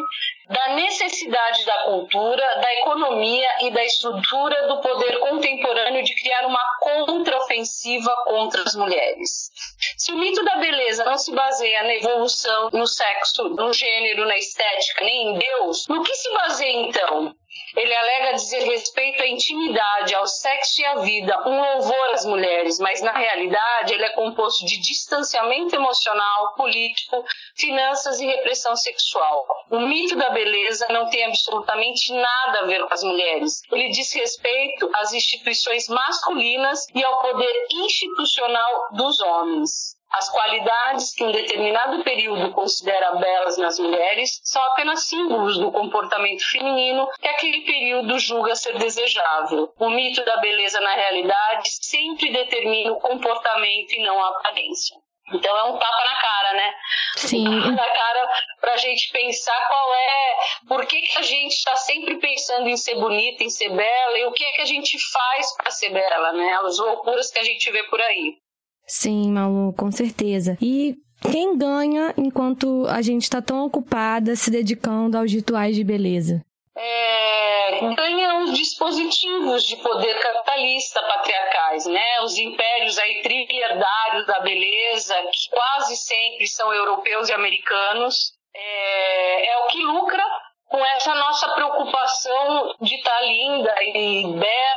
da 0.49 0.75
necessidade 0.75 1.65
da 1.65 1.83
cultura, 1.83 2.59
da 2.59 2.73
economia 2.81 3.49
e 3.61 3.71
da 3.71 3.83
estrutura 3.83 4.67
do 4.67 4.81
poder 4.81 5.19
contemporâneo 5.19 6.03
de 6.03 6.13
criar 6.15 6.45
uma 6.45 6.61
contraofensiva 6.81 8.13
contra 8.25 8.63
as 8.63 8.75
mulheres. 8.75 9.49
Se 9.97 10.11
o 10.11 10.17
mito 10.17 10.43
da 10.43 10.57
beleza 10.57 11.05
não 11.05 11.17
se 11.17 11.31
baseia 11.31 11.83
na 11.83 11.95
evolução, 11.95 12.69
no 12.73 12.85
sexo, 12.85 13.49
no 13.65 13.73
gênero, 13.73 14.25
na 14.25 14.37
estética, 14.37 15.03
nem 15.03 15.29
em 15.29 15.39
Deus, 15.39 15.87
no 15.87 16.03
que 16.03 16.13
se 16.13 16.31
baseia 16.31 16.87
então? 16.87 17.35
Ele 17.75 17.93
alega 17.93 18.33
dizer 18.33 18.63
respeito 18.63 19.23
à 19.23 19.27
intimidade, 19.27 20.13
ao 20.13 20.27
sexo 20.27 20.81
e 20.81 20.85
à 20.85 20.95
vida, 20.95 21.47
um 21.47 21.59
louvor 21.59 22.09
às 22.11 22.25
mulheres, 22.25 22.79
mas 22.79 23.01
na 23.01 23.11
realidade 23.11 23.93
ele 23.93 24.05
é 24.05 24.09
composto 24.09 24.65
de 24.65 24.79
distanciamento 24.79 25.75
emocional, 25.75 26.53
político, 26.55 27.23
finanças 27.55 28.19
e 28.19 28.25
repressão 28.25 28.75
sexual. 28.75 29.45
O 29.71 29.79
mito 29.79 30.15
da 30.15 30.29
beleza 30.29 30.87
não 30.89 31.09
tem 31.09 31.25
absolutamente 31.25 32.13
nada 32.13 32.59
a 32.59 32.65
ver 32.65 32.85
com 32.85 32.93
as 32.93 33.03
mulheres. 33.03 33.61
Ele 33.71 33.89
diz 33.89 34.13
respeito 34.13 34.89
às 34.93 35.11
instituições 35.11 35.87
masculinas 35.87 36.85
e 36.93 37.03
ao 37.03 37.21
poder 37.21 37.67
institucional 37.71 38.89
dos 38.91 39.19
homens. 39.19 39.94
As 40.15 40.29
qualidades 40.29 41.13
que 41.13 41.25
um 41.25 41.31
determinado 41.31 42.01
período 42.01 42.51
considera 42.53 43.15
belas 43.15 43.57
nas 43.57 43.77
mulheres 43.77 44.39
são 44.45 44.63
apenas 44.63 45.07
símbolos 45.07 45.57
do 45.57 45.73
comportamento 45.73 46.41
feminino 46.49 47.05
que 47.19 47.27
aquele 47.27 47.65
período 47.65 48.17
julga 48.17 48.55
ser 48.55 48.77
desejável. 48.77 49.73
O 49.77 49.89
mito 49.89 50.23
da 50.23 50.37
beleza 50.37 50.79
na 50.79 50.93
realidade 50.93 51.69
sempre 51.81 52.31
determina 52.31 52.93
o 52.93 52.99
comportamento 53.01 53.91
e 53.91 54.03
não 54.03 54.23
a 54.23 54.29
aparência. 54.29 54.95
Então 55.33 55.57
é 55.57 55.63
um 55.63 55.77
tapa 55.77 56.03
na 56.05 56.21
cara, 56.21 56.53
né? 56.53 56.73
Sim. 57.17 57.47
Um 57.49 57.61
tapa 57.61 57.71
na 57.71 57.89
cara 57.89 58.31
pra 58.61 58.77
gente 58.77 59.11
pensar 59.11 59.67
qual 59.67 59.95
é, 59.95 60.35
por 60.65 60.85
que, 60.85 61.01
que 61.01 61.17
a 61.17 61.23
gente 61.23 61.51
está 61.51 61.75
sempre 61.75 62.15
pensando 62.19 62.69
em 62.69 62.77
ser 62.77 62.95
bonita, 62.95 63.43
em 63.43 63.49
ser 63.49 63.69
bela, 63.69 64.17
e 64.17 64.25
o 64.27 64.31
que 64.31 64.45
é 64.45 64.51
que 64.53 64.61
a 64.61 64.65
gente 64.65 64.97
faz 65.11 65.57
para 65.57 65.71
ser 65.71 65.89
bela, 65.89 66.31
né? 66.31 66.53
As 66.63 66.77
loucuras 66.79 67.31
que 67.31 67.39
a 67.39 67.43
gente 67.43 67.69
vê 67.69 67.83
por 67.83 67.99
aí. 67.99 68.44
Sim, 68.87 69.31
Malu, 69.31 69.73
com 69.73 69.91
certeza. 69.91 70.57
E 70.61 70.95
quem 71.31 71.57
ganha 71.57 72.13
enquanto 72.17 72.85
a 72.87 73.01
gente 73.01 73.23
está 73.23 73.41
tão 73.41 73.65
ocupada 73.65 74.35
se 74.35 74.51
dedicando 74.51 75.17
aos 75.17 75.31
rituais 75.31 75.75
de 75.75 75.83
beleza? 75.83 76.41
É, 76.77 77.79
ganham 77.95 78.43
os 78.43 78.53
dispositivos 78.57 79.65
de 79.65 79.77
poder 79.77 80.19
capitalista 80.19 81.01
patriarcais, 81.01 81.85
né? 81.87 82.21
Os 82.21 82.37
impérios 82.37 82.97
aí 82.99 83.21
trilhardários 83.21 84.27
da 84.27 84.39
beleza, 84.41 85.15
que 85.31 85.49
quase 85.49 85.95
sempre 85.97 86.45
são 86.47 86.73
europeus 86.73 87.29
e 87.29 87.33
americanos, 87.33 88.33
é, 88.53 89.51
é 89.51 89.57
o 89.59 89.67
que 89.67 89.83
lucra 89.83 90.23
com 90.67 90.83
essa 90.85 91.15
nossa 91.15 91.53
preocupação 91.53 92.75
de 92.81 92.95
estar 92.95 93.11
tá 93.11 93.21
linda 93.21 93.73
e 93.81 94.27
bela 94.33 94.74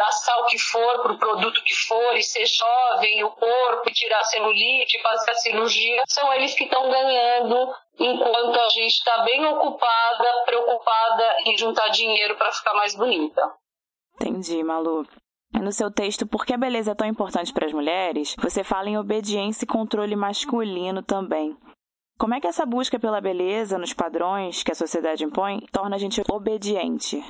gastar 0.00 0.38
o 0.38 0.46
que 0.46 0.58
for 0.58 1.02
para 1.02 1.12
o 1.12 1.18
produto 1.18 1.62
que 1.62 1.74
for 1.74 2.16
e 2.16 2.22
ser 2.22 2.46
jovem, 2.46 3.22
o 3.22 3.30
corpo, 3.32 3.92
tirar 3.92 4.24
celulite, 4.24 5.02
fazer 5.02 5.30
a 5.30 5.34
cirurgia, 5.34 6.02
são 6.08 6.32
eles 6.32 6.54
que 6.54 6.64
estão 6.64 6.90
ganhando 6.90 7.74
enquanto 7.98 8.58
a 8.58 8.68
gente 8.70 8.94
está 8.94 9.22
bem 9.24 9.44
ocupada, 9.44 10.44
preocupada 10.46 11.36
em 11.44 11.58
juntar 11.58 11.88
dinheiro 11.88 12.34
para 12.36 12.50
ficar 12.50 12.72
mais 12.72 12.94
bonita. 12.94 13.42
Entendi, 14.14 14.62
Malu. 14.62 15.06
No 15.52 15.72
seu 15.72 15.90
texto 15.90 16.26
Por 16.26 16.46
que 16.46 16.54
a 16.54 16.58
beleza 16.58 16.92
é 16.92 16.94
tão 16.94 17.06
importante 17.06 17.52
para 17.52 17.66
as 17.66 17.72
mulheres, 17.72 18.34
você 18.38 18.64
fala 18.64 18.88
em 18.88 18.96
obediência 18.96 19.64
e 19.64 19.68
controle 19.68 20.16
masculino 20.16 21.02
também. 21.02 21.54
Como 22.18 22.34
é 22.34 22.40
que 22.40 22.46
essa 22.46 22.64
busca 22.64 22.98
pela 22.98 23.20
beleza 23.20 23.78
nos 23.78 23.92
padrões 23.92 24.62
que 24.62 24.72
a 24.72 24.74
sociedade 24.74 25.24
impõe 25.24 25.60
torna 25.72 25.96
a 25.96 25.98
gente 25.98 26.22
obediente? 26.30 27.22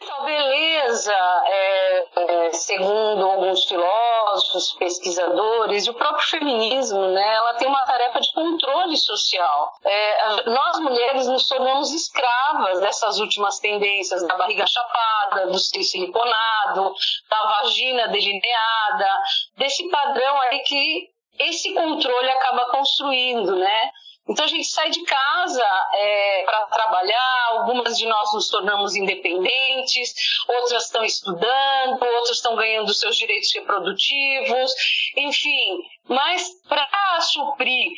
A 0.00 0.22
beleza, 0.22 1.12
é, 1.46 2.06
é, 2.16 2.52
segundo 2.52 3.26
alguns 3.26 3.64
filósofos, 3.64 4.72
pesquisadores 4.78 5.86
e 5.86 5.90
o 5.90 5.94
próprio 5.94 6.24
feminismo, 6.28 7.08
né, 7.08 7.34
ela 7.34 7.54
tem 7.54 7.66
uma 7.66 7.84
tarefa 7.84 8.20
de 8.20 8.32
controle 8.32 8.96
social. 8.96 9.72
É, 9.84 10.50
nós 10.50 10.78
mulheres 10.78 11.26
nos 11.26 11.48
tornamos 11.48 11.92
escravas 11.92 12.80
dessas 12.80 13.18
últimas 13.18 13.58
tendências 13.58 14.24
da 14.24 14.36
barriga 14.36 14.66
chapada, 14.68 15.48
do 15.48 15.58
ser 15.58 15.82
siliconado, 15.82 16.94
da 17.28 17.42
vagina 17.58 18.06
delineada, 18.08 19.08
desse 19.56 19.88
padrão 19.90 20.40
aí 20.42 20.60
que 20.60 21.08
esse 21.40 21.74
controle 21.74 22.30
acaba 22.30 22.66
construindo, 22.66 23.56
né? 23.56 23.90
Então 24.28 24.44
a 24.44 24.48
gente 24.48 24.66
sai 24.68 24.90
de 24.90 25.02
casa 25.04 25.64
é, 25.94 26.42
para 26.44 26.66
trabalhar, 26.66 27.46
algumas 27.52 27.96
de 27.96 28.06
nós 28.06 28.32
nos 28.34 28.48
tornamos 28.50 28.94
independentes, 28.94 30.14
outras 30.46 30.84
estão 30.84 31.02
estudando, 31.04 32.02
outras 32.02 32.36
estão 32.36 32.54
ganhando 32.54 32.92
seus 32.92 33.16
direitos 33.16 33.52
reprodutivos, 33.54 34.72
enfim. 35.16 35.78
Mas 36.06 36.50
para 36.66 37.20
suprir 37.20 37.92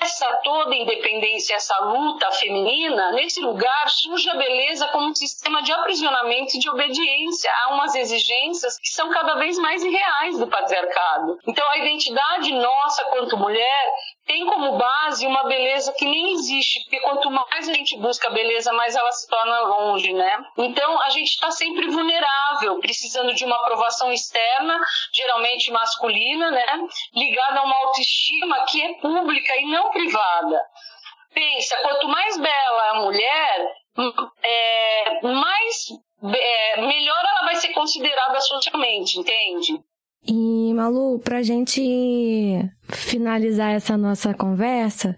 essa 0.00 0.26
toda 0.42 0.74
independência, 0.74 1.54
essa 1.54 1.76
luta 1.84 2.30
feminina, 2.32 3.12
nesse 3.12 3.40
lugar 3.40 3.88
surge 3.88 4.28
a 4.30 4.36
beleza 4.36 4.88
como 4.88 5.08
um 5.08 5.14
sistema 5.14 5.62
de 5.62 5.72
aprisionamento 5.72 6.56
e 6.56 6.58
de 6.58 6.68
obediência 6.68 7.50
a 7.62 7.74
umas 7.74 7.94
exigências 7.94 8.78
que 8.78 8.88
são 8.88 9.10
cada 9.10 9.36
vez 9.36 9.58
mais 9.58 9.82
irreais 9.84 10.38
do 10.38 10.48
patriarcado. 10.48 11.38
Então 11.46 11.64
a 11.70 11.78
identidade 11.78 12.52
nossa 12.52 13.04
quanto 13.06 13.36
mulher 13.36 13.92
tem 14.26 14.44
como 14.44 14.76
base 14.76 15.24
uma 15.24 15.44
beleza 15.44 15.94
que 15.96 16.04
nem 16.04 16.32
existe, 16.32 16.80
porque 16.80 17.00
quanto 17.00 17.30
mais 17.30 17.68
a 17.68 17.72
gente 17.72 17.96
busca 17.96 18.28
a 18.28 18.32
beleza, 18.32 18.72
mais 18.72 18.96
ela 18.96 19.12
se 19.12 19.28
torna 19.28 19.60
longe, 19.60 20.12
né? 20.12 20.44
Então 20.58 21.00
a 21.02 21.10
gente 21.10 21.28
está 21.28 21.50
sempre 21.52 21.88
vulnerável, 21.88 22.80
precisando 22.80 23.32
de 23.34 23.44
uma 23.44 23.54
aprovação 23.56 24.12
externa, 24.12 24.80
geralmente 25.12 25.70
masculina, 25.70 26.50
né? 26.50 26.66
Ligada 27.14 27.60
a 27.60 27.62
uma 27.62 27.76
autoestima 27.76 28.64
que 28.64 28.82
é 28.82 28.94
pública 28.94 29.56
e 29.58 29.66
não 29.66 29.90
privada. 29.90 30.60
Pensa, 31.32 31.76
quanto 31.82 32.08
mais 32.08 32.36
bela 32.36 32.90
a 32.90 32.94
mulher, 32.94 33.74
é, 34.42 35.20
mais 35.22 35.88
é, 36.34 36.80
melhor 36.80 37.20
ela 37.20 37.44
vai 37.44 37.56
ser 37.56 37.68
considerada 37.68 38.40
socialmente, 38.40 39.20
entende? 39.20 39.80
E 40.28 40.74
Malu, 40.74 41.18
pra 41.20 41.42
gente 41.42 41.80
finalizar 42.88 43.72
essa 43.72 43.96
nossa 43.96 44.34
conversa, 44.34 45.16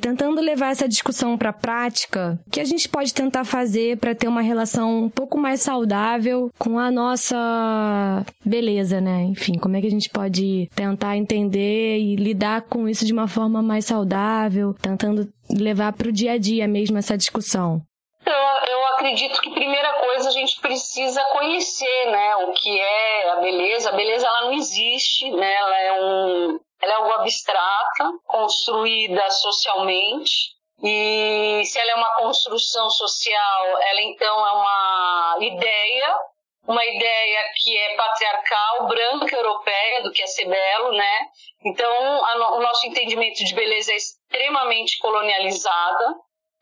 tentando 0.00 0.40
levar 0.40 0.70
essa 0.70 0.88
discussão 0.88 1.36
para 1.36 1.50
a 1.50 1.52
prática, 1.52 2.38
o 2.46 2.50
que 2.50 2.60
a 2.60 2.64
gente 2.64 2.88
pode 2.88 3.12
tentar 3.12 3.44
fazer 3.44 3.96
para 3.96 4.14
ter 4.14 4.28
uma 4.28 4.42
relação 4.42 5.04
um 5.04 5.08
pouco 5.08 5.38
mais 5.38 5.60
saudável 5.62 6.50
com 6.58 6.78
a 6.78 6.90
nossa 6.90 8.24
beleza, 8.44 9.00
né? 9.00 9.24
Enfim, 9.24 9.54
como 9.54 9.76
é 9.76 9.80
que 9.80 9.86
a 9.86 9.90
gente 9.90 10.10
pode 10.10 10.68
tentar 10.74 11.16
entender 11.16 11.98
e 11.98 12.16
lidar 12.16 12.62
com 12.62 12.88
isso 12.88 13.04
de 13.04 13.12
uma 13.12 13.26
forma 13.26 13.62
mais 13.62 13.84
saudável, 13.84 14.74
tentando 14.74 15.28
levar 15.50 15.92
para 15.92 16.08
o 16.08 16.12
dia 16.12 16.32
a 16.32 16.38
dia 16.38 16.68
mesmo 16.68 16.98
essa 16.98 17.16
discussão? 17.16 17.82
Eu, 18.26 18.72
eu 18.72 18.86
acredito 18.88 19.40
que 19.40 19.50
primeira 19.50 19.92
coisa 20.00 20.28
a 20.28 20.32
gente 20.32 20.60
precisa 20.60 21.22
conhecer, 21.26 22.06
né, 22.10 22.36
o 22.36 22.52
que 22.52 22.80
é 22.80 23.30
a 23.30 23.36
beleza. 23.36 23.90
A 23.90 23.92
beleza 23.92 24.26
ela 24.26 24.46
não 24.46 24.52
existe, 24.52 25.30
né? 25.30 25.54
Ela 25.54 25.80
é 25.80 25.92
um 25.92 26.60
ela 26.82 26.92
é 26.92 26.96
algo 26.96 27.12
abstrata, 27.14 28.12
construída 28.26 29.30
socialmente. 29.30 30.54
E 30.82 31.62
se 31.64 31.78
ela 31.78 31.92
é 31.92 31.94
uma 31.94 32.14
construção 32.16 32.90
social, 32.90 33.78
ela 33.80 34.02
então 34.02 34.46
é 34.46 34.52
uma 34.52 35.36
ideia, 35.40 36.18
uma 36.66 36.84
ideia 36.84 37.52
que 37.56 37.78
é 37.78 37.96
patriarcal, 37.96 38.86
branca, 38.86 39.36
europeia, 39.36 40.02
do 40.02 40.12
que 40.12 40.22
é 40.22 40.26
ser 40.26 40.46
belo, 40.46 40.92
né? 40.92 41.18
Então, 41.64 42.24
a, 42.26 42.56
o 42.56 42.60
nosso 42.60 42.86
entendimento 42.86 43.42
de 43.42 43.54
beleza 43.54 43.92
é 43.92 43.96
extremamente 43.96 44.98
colonializada 44.98 46.14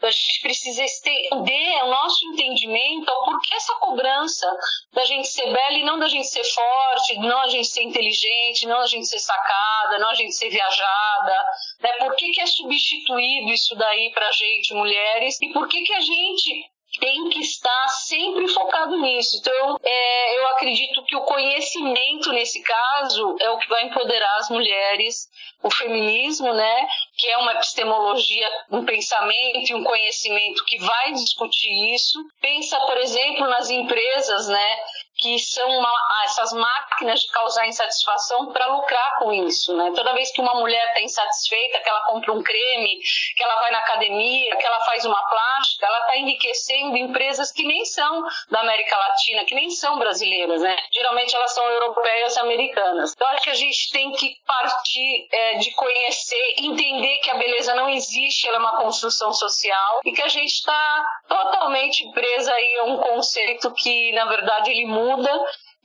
a 0.07 0.11
gente 0.11 0.41
precisa 0.41 0.83
estender 0.83 1.85
o 1.85 1.91
nosso 1.91 2.27
entendimento 2.27 3.09
ao 3.11 3.25
porquê 3.25 3.55
essa 3.55 3.75
cobrança 3.77 4.47
da 4.93 5.05
gente 5.05 5.29
ser 5.29 5.53
bela 5.53 5.79
e 5.79 5.85
não 5.85 5.99
da 5.99 6.09
gente 6.09 6.27
ser 6.27 6.45
forte, 6.45 7.19
não 7.19 7.41
a 7.41 7.49
gente 7.49 7.69
ser 7.69 7.83
inteligente, 7.83 8.67
não 8.67 8.81
a 8.81 8.87
gente 8.87 9.07
ser 9.07 9.19
sacada, 9.19 9.99
não 9.99 10.11
a 10.11 10.15
gente 10.15 10.35
ser 10.35 10.51
viajada, 10.51 11.45
né? 11.81 11.93
Por 11.99 12.15
que, 12.17 12.31
que 12.31 12.41
é 12.41 12.47
substituído 12.47 13.51
isso 13.51 13.75
daí 13.77 14.11
pra 14.13 14.31
gente, 14.33 14.75
mulheres, 14.75 15.41
e 15.41 15.53
por 15.53 15.69
que, 15.69 15.83
que 15.83 15.93
a 15.93 16.01
gente 16.01 16.74
tem 17.01 17.29
que 17.29 17.41
estar 17.41 17.89
sempre 17.89 18.47
focado 18.49 18.97
nisso. 19.01 19.39
Então, 19.39 19.79
é, 19.83 20.39
eu 20.39 20.49
acredito 20.49 21.05
que 21.05 21.17
o 21.17 21.23
conhecimento, 21.23 22.33
nesse 22.33 22.63
caso, 22.63 23.37
é 23.41 23.51
o 23.51 23.59
que 23.59 23.69
vai 23.69 23.85
empoderar 23.85 24.37
as 24.37 24.51
mulheres, 24.51 25.29
o 25.63 25.71
feminismo, 25.71 26.53
né, 26.53 26.87
que 27.17 27.29
é 27.29 27.39
uma 27.39 27.53
epistemologia, 27.53 28.49
um 28.71 28.85
pensamento 28.85 29.71
e 29.71 29.75
um 29.75 29.83
conhecimento 29.83 30.65
que 30.65 30.79
vai 30.79 31.13
discutir 31.13 31.95
isso. 31.95 32.19
Pensa, 32.41 32.79
por 32.81 32.99
exemplo, 32.99 33.49
nas 33.49 33.71
empresas, 33.71 34.49
né, 34.49 34.77
que 35.25 35.39
são 35.39 35.67
uma, 35.71 35.91
essas 36.25 36.53
máquinas 36.53 37.21
de 37.21 37.29
causar 37.29 37.67
insatisfação 37.67 38.53
para 38.53 38.67
lucrar 38.67 39.19
com 39.21 39.33
isso, 39.33 39.75
né? 39.75 39.91
Toda 39.97 40.13
vez 40.13 40.31
que 40.31 40.43
uma 40.43 40.55
mulher 40.57 40.87
está 40.89 41.01
insatisfeita, 41.01 41.81
que 41.81 41.89
ela 41.89 42.03
compra 42.03 42.31
um 42.31 42.43
creme, 42.43 42.99
que 43.35 43.43
ela 43.43 43.59
vai 43.59 43.71
na 43.71 43.79
academia, 43.79 44.55
que 44.55 44.67
ela 44.67 44.85
faz 44.85 45.07
uma 45.07 45.19
plástica, 45.27 45.87
ela 45.87 46.01
está 46.01 46.19
enriquecendo 46.19 46.99
empresas 46.99 47.51
que 47.51 47.65
nem 47.65 47.87
são 47.87 48.23
da 48.51 48.61
América 48.61 48.95
Latina, 48.99 49.47
que 49.47 49.55
nem 49.55 49.71
são 49.71 49.99
brasileiras, 49.99 50.61
né? 50.61 50.77
Geralmente 50.93 51.35
elas 51.35 51.55
são 51.55 51.65
europeias 51.71 52.37
e 52.37 52.41
americanas. 52.41 53.13
Então 53.17 53.27
acho 53.29 53.45
que 53.45 53.51
a 53.51 53.55
gente 53.55 53.91
tem 53.93 54.13
que 54.13 54.37
partir 54.47 55.27
é, 55.33 55.55
de 55.55 55.71
conhecer, 55.71 56.55
entender 56.59 57.17
que 57.23 57.31
a 57.31 57.39
beleza 57.39 57.75
não 57.75 57.89
existe, 57.89 58.47
ela 58.47 58.59
é 58.59 58.61
uma 58.61 58.77
construção 58.77 59.33
social 59.33 60.01
e 60.05 60.13
que 60.13 60.21
a 60.21 60.29
gente 60.29 60.53
está 60.53 61.07
totalmente 61.29 62.11
presa 62.13 62.53
aí 62.53 62.77
a 62.79 62.85
um 62.85 62.99
conceito 62.99 63.73
que 63.73 64.13
na 64.13 64.27
verdade 64.27 64.71
ele 64.71 64.87
muda 64.87 65.31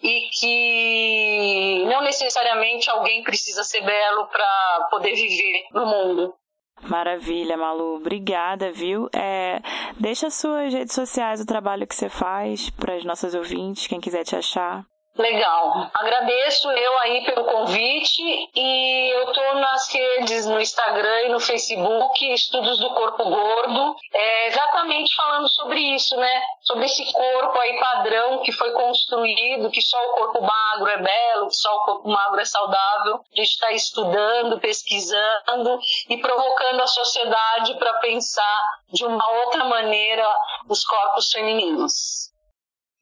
e 0.02 0.30
que 0.32 1.86
não 1.88 2.02
necessariamente 2.02 2.89
alguém 2.89 3.23
precisa 3.23 3.63
ser 3.63 3.82
belo 3.82 4.28
para 4.28 4.88
poder 4.89 5.13
viver 5.13 5.65
no 5.73 5.86
mundo. 5.86 6.34
Maravilha, 6.82 7.58
Malu. 7.58 7.95
Obrigada, 7.95 8.71
viu? 8.71 9.10
É, 9.13 9.60
deixa 9.99 10.30
suas 10.30 10.73
redes 10.73 10.95
sociais, 10.95 11.41
o 11.41 11.45
trabalho 11.45 11.86
que 11.86 11.95
você 11.95 12.08
faz 12.08 12.69
para 12.69 12.95
as 12.95 13.04
nossas 13.04 13.36
ouvintes, 13.36 13.88
quem 13.88 13.99
quiser 13.99 14.23
te 14.23 14.36
achar. 14.36 14.86
Legal. 15.17 15.89
Agradeço 15.93 16.72
eu 16.72 17.00
aí 17.00 17.26
pelo 17.26 17.43
convite 17.43 18.22
e 18.56 19.10
eu 19.15 19.34
tô 19.34 19.54
nas 19.56 19.93
redes, 19.93 20.45
no 20.45 20.62
Instagram 20.62 21.24
e 21.24 21.30
no 21.30 21.39
Facebook, 21.39 22.34
Estudos 22.34 22.80
do 22.80 22.93
Corpo 22.93 23.24
Gordo, 23.26 23.95
é, 24.13 24.48
exatamente 24.48 25.13
falando 25.15 25.50
sobre 25.50 25.80
isso, 25.93 26.15
né? 26.15 26.41
Sobre 26.62 26.86
esse 26.86 27.12
corpo 27.12 27.60
aí 27.60 27.80
padrão 27.80 28.41
que 28.43 28.52
foi 28.52 28.72
construído, 28.72 29.69
que 29.72 29.82
só 29.82 29.98
o 29.98 30.13
corpo 30.13 30.41
magro 30.41 30.89
é 30.89 31.02
belo, 31.02 31.48
que 31.50 31.56
só 31.56 31.76
o 31.76 31.86
corpo 31.86 32.08
magro 32.08 32.39
é 32.39 32.45
saudável. 32.45 33.15
A 33.15 33.36
gente 33.36 33.50
está 33.50 33.72
estudando, 33.72 34.60
pesquisando 34.60 35.80
e 36.10 36.17
provocando 36.17 36.82
a 36.82 36.88
sociedade 36.88 37.76
para 37.78 37.93
pensar 37.95 38.69
de 38.91 39.06
uma 39.06 39.30
outra 39.43 39.65
maneira 39.65 40.26
os 40.69 40.86
corpos 40.86 41.32
femininos. 41.32 42.29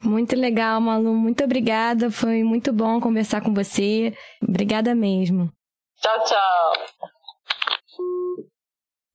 Muito 0.03 0.35
legal, 0.35 0.79
Malu. 0.79 1.13
Muito 1.13 1.43
obrigada. 1.43 2.11
Foi 2.11 2.43
muito 2.43 2.71
bom 2.71 2.99
conversar 2.99 3.41
com 3.41 3.53
você. 3.53 4.15
Obrigada 4.41 4.93
mesmo. 4.93 5.51
Tchau, 5.99 6.23
tchau. 6.23 6.73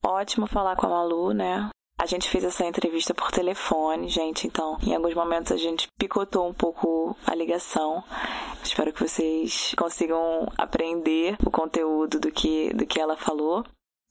Ótimo 0.04 0.46
falar 0.46 0.76
com 0.76 0.86
a 0.86 0.90
Malu, 0.90 1.32
né? 1.32 1.70
A 1.98 2.06
gente 2.06 2.28
fez 2.28 2.42
essa 2.42 2.64
entrevista 2.64 3.14
por 3.14 3.30
telefone, 3.30 4.08
gente, 4.08 4.48
então 4.48 4.76
em 4.84 4.92
alguns 4.92 5.14
momentos 5.14 5.52
a 5.52 5.56
gente 5.56 5.86
picotou 5.96 6.48
um 6.48 6.52
pouco 6.52 7.16
a 7.24 7.32
ligação. 7.32 8.02
Espero 8.60 8.92
que 8.92 9.06
vocês 9.06 9.72
consigam 9.78 10.48
aprender 10.58 11.36
o 11.46 11.50
conteúdo 11.50 12.18
do 12.18 12.32
que, 12.32 12.74
do 12.74 12.84
que 12.84 13.00
ela 13.00 13.16
falou. 13.16 13.64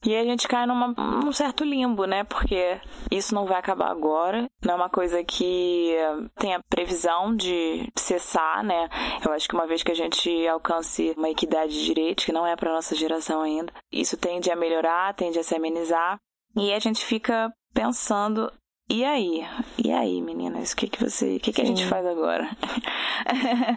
E 0.04 0.16
a 0.16 0.24
gente 0.24 0.48
cai 0.48 0.66
numa, 0.66 0.88
num 0.88 1.32
certo 1.32 1.64
limbo, 1.64 2.04
né? 2.06 2.24
Porque 2.24 2.80
isso 3.10 3.34
não 3.34 3.46
vai 3.46 3.58
acabar 3.58 3.90
agora. 3.90 4.48
Não 4.64 4.74
é 4.74 4.76
uma 4.76 4.90
coisa 4.90 5.22
que 5.22 5.94
tenha 6.36 6.60
previsão 6.68 7.34
de 7.34 7.88
cessar, 7.96 8.64
né? 8.64 8.88
Eu 9.24 9.32
acho 9.32 9.48
que 9.48 9.54
uma 9.54 9.66
vez 9.66 9.82
que 9.82 9.92
a 9.92 9.96
gente 9.96 10.46
alcance 10.48 11.14
uma 11.16 11.30
equidade 11.30 11.72
de 11.72 11.84
direitos, 11.84 12.24
que 12.24 12.32
não 12.32 12.46
é 12.46 12.56
para 12.56 12.72
nossa 12.72 12.96
geração 12.96 13.42
ainda, 13.42 13.72
isso 13.92 14.16
tende 14.16 14.50
a 14.50 14.56
melhorar, 14.56 15.14
tende 15.14 15.38
a 15.38 15.44
se 15.44 15.54
amenizar. 15.54 16.18
E 16.56 16.72
a 16.72 16.78
gente 16.80 17.04
fica 17.04 17.52
pensando 17.72 18.52
e 18.92 19.04
aí? 19.06 19.48
E 19.82 19.90
aí, 19.90 20.20
meninas? 20.20 20.72
O 20.72 20.76
que, 20.76 20.86
que 20.86 21.02
você. 21.02 21.36
O 21.36 21.40
que, 21.40 21.50
que 21.50 21.62
a 21.62 21.64
gente 21.64 21.86
faz 21.86 22.04
agora? 22.06 22.50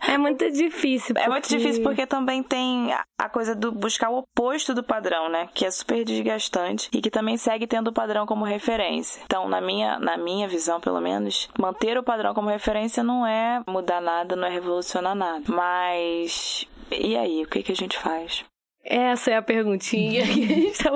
É 0.10 0.18
muito 0.18 0.52
difícil. 0.52 1.14
Porque... 1.14 1.28
É 1.28 1.30
muito 1.30 1.48
difícil 1.48 1.84
porque 1.84 2.06
também 2.06 2.44
tem 2.44 2.94
a 3.18 3.30
coisa 3.30 3.56
do 3.56 3.72
buscar 3.72 4.10
o 4.10 4.18
oposto 4.18 4.74
do 4.74 4.84
padrão, 4.84 5.30
né? 5.30 5.48
Que 5.54 5.66
é 5.66 5.72
super 5.72 6.04
desgastante 6.04 6.90
e 6.92 7.02
que 7.02 7.10
também 7.10 7.38
segue 7.38 7.66
tendo 7.66 7.90
o 7.90 7.94
padrão 7.94 8.26
como 8.26 8.44
referência. 8.44 9.22
Então, 9.24 9.48
na 9.48 9.62
minha, 9.62 10.00
na 10.00 10.18
minha 10.18 10.48
visão, 10.48 10.82
pelo 10.82 11.00
menos, 11.00 11.48
manter 11.58 11.98
o 11.98 12.04
padrão 12.04 12.34
como 12.34 12.50
referência 12.50 13.04
não 13.04 13.26
é 13.26 13.64
mudar 13.68 14.02
nada, 14.02 14.36
não 14.36 14.48
é 14.48 14.52
revolucionar 14.52 15.16
nada. 15.16 15.44
Mas. 15.48 16.68
E 16.92 17.16
aí? 17.16 17.44
O 17.44 17.48
que, 17.48 17.64
que 17.64 17.72
a 17.72 17.76
gente 17.76 17.98
faz? 17.98 18.44
Essa 18.86 19.32
é 19.32 19.36
a 19.36 19.42
perguntinha 19.42 20.24
que 20.24 20.44
a 20.44 20.56
gente 20.56 20.84
tá 20.84 20.92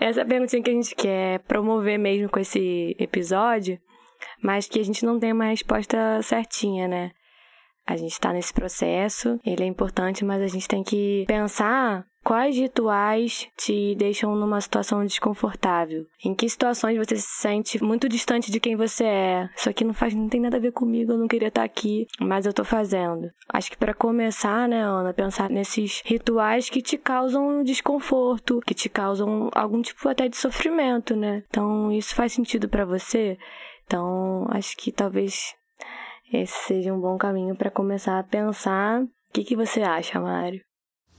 Essa 0.00 0.20
é 0.20 0.22
a 0.22 0.26
perguntinha 0.26 0.62
que 0.62 0.70
a 0.70 0.74
gente 0.74 0.94
quer 0.94 1.38
promover 1.40 1.98
mesmo 1.98 2.28
com 2.28 2.40
esse 2.40 2.96
episódio, 2.98 3.78
mas 4.42 4.66
que 4.66 4.80
a 4.80 4.84
gente 4.84 5.04
não 5.06 5.18
tem 5.18 5.32
uma 5.32 5.46
resposta 5.46 6.20
certinha, 6.22 6.88
né? 6.88 7.12
A 7.86 7.96
gente 7.96 8.12
está 8.12 8.32
nesse 8.32 8.52
processo, 8.52 9.38
ele 9.46 9.62
é 9.62 9.66
importante, 9.66 10.24
mas 10.24 10.42
a 10.42 10.48
gente 10.48 10.66
tem 10.66 10.82
que 10.82 11.24
pensar 11.28 12.04
quais 12.26 12.56
rituais 12.56 13.46
te 13.56 13.94
deixam 13.94 14.34
numa 14.34 14.60
situação 14.60 15.04
desconfortável. 15.04 16.04
Em 16.24 16.34
que 16.34 16.48
situações 16.48 16.98
você 16.98 17.14
se 17.14 17.40
sente 17.40 17.80
muito 17.80 18.08
distante 18.08 18.50
de 18.50 18.58
quem 18.58 18.74
você 18.74 19.04
é. 19.04 19.50
Isso 19.56 19.70
aqui 19.70 19.84
não 19.84 19.94
faz, 19.94 20.12
não 20.12 20.28
tem 20.28 20.40
nada 20.40 20.56
a 20.56 20.60
ver 20.60 20.72
comigo, 20.72 21.12
eu 21.12 21.18
não 21.18 21.28
queria 21.28 21.46
estar 21.46 21.62
aqui, 21.62 22.04
mas 22.20 22.44
eu 22.44 22.52
tô 22.52 22.64
fazendo. 22.64 23.30
Acho 23.48 23.70
que 23.70 23.76
para 23.76 23.94
começar, 23.94 24.68
né, 24.68 24.82
Ana, 24.82 25.14
pensar 25.14 25.48
nesses 25.48 26.02
rituais 26.04 26.68
que 26.68 26.82
te 26.82 26.98
causam 26.98 27.62
desconforto, 27.62 28.58
que 28.66 28.74
te 28.74 28.88
causam 28.88 29.48
algum 29.54 29.80
tipo 29.80 30.08
até 30.08 30.26
de 30.26 30.36
sofrimento, 30.36 31.14
né? 31.14 31.44
Então, 31.46 31.92
isso 31.92 32.12
faz 32.12 32.32
sentido 32.32 32.68
para 32.68 32.84
você? 32.84 33.38
Então, 33.84 34.48
acho 34.50 34.76
que 34.76 34.90
talvez 34.90 35.54
esse 36.32 36.66
seja 36.66 36.92
um 36.92 37.00
bom 37.00 37.16
caminho 37.16 37.54
para 37.54 37.70
começar 37.70 38.18
a 38.18 38.24
pensar. 38.24 39.00
O 39.00 39.08
que, 39.32 39.44
que 39.44 39.54
você 39.54 39.82
acha, 39.82 40.20
Mário? 40.20 40.60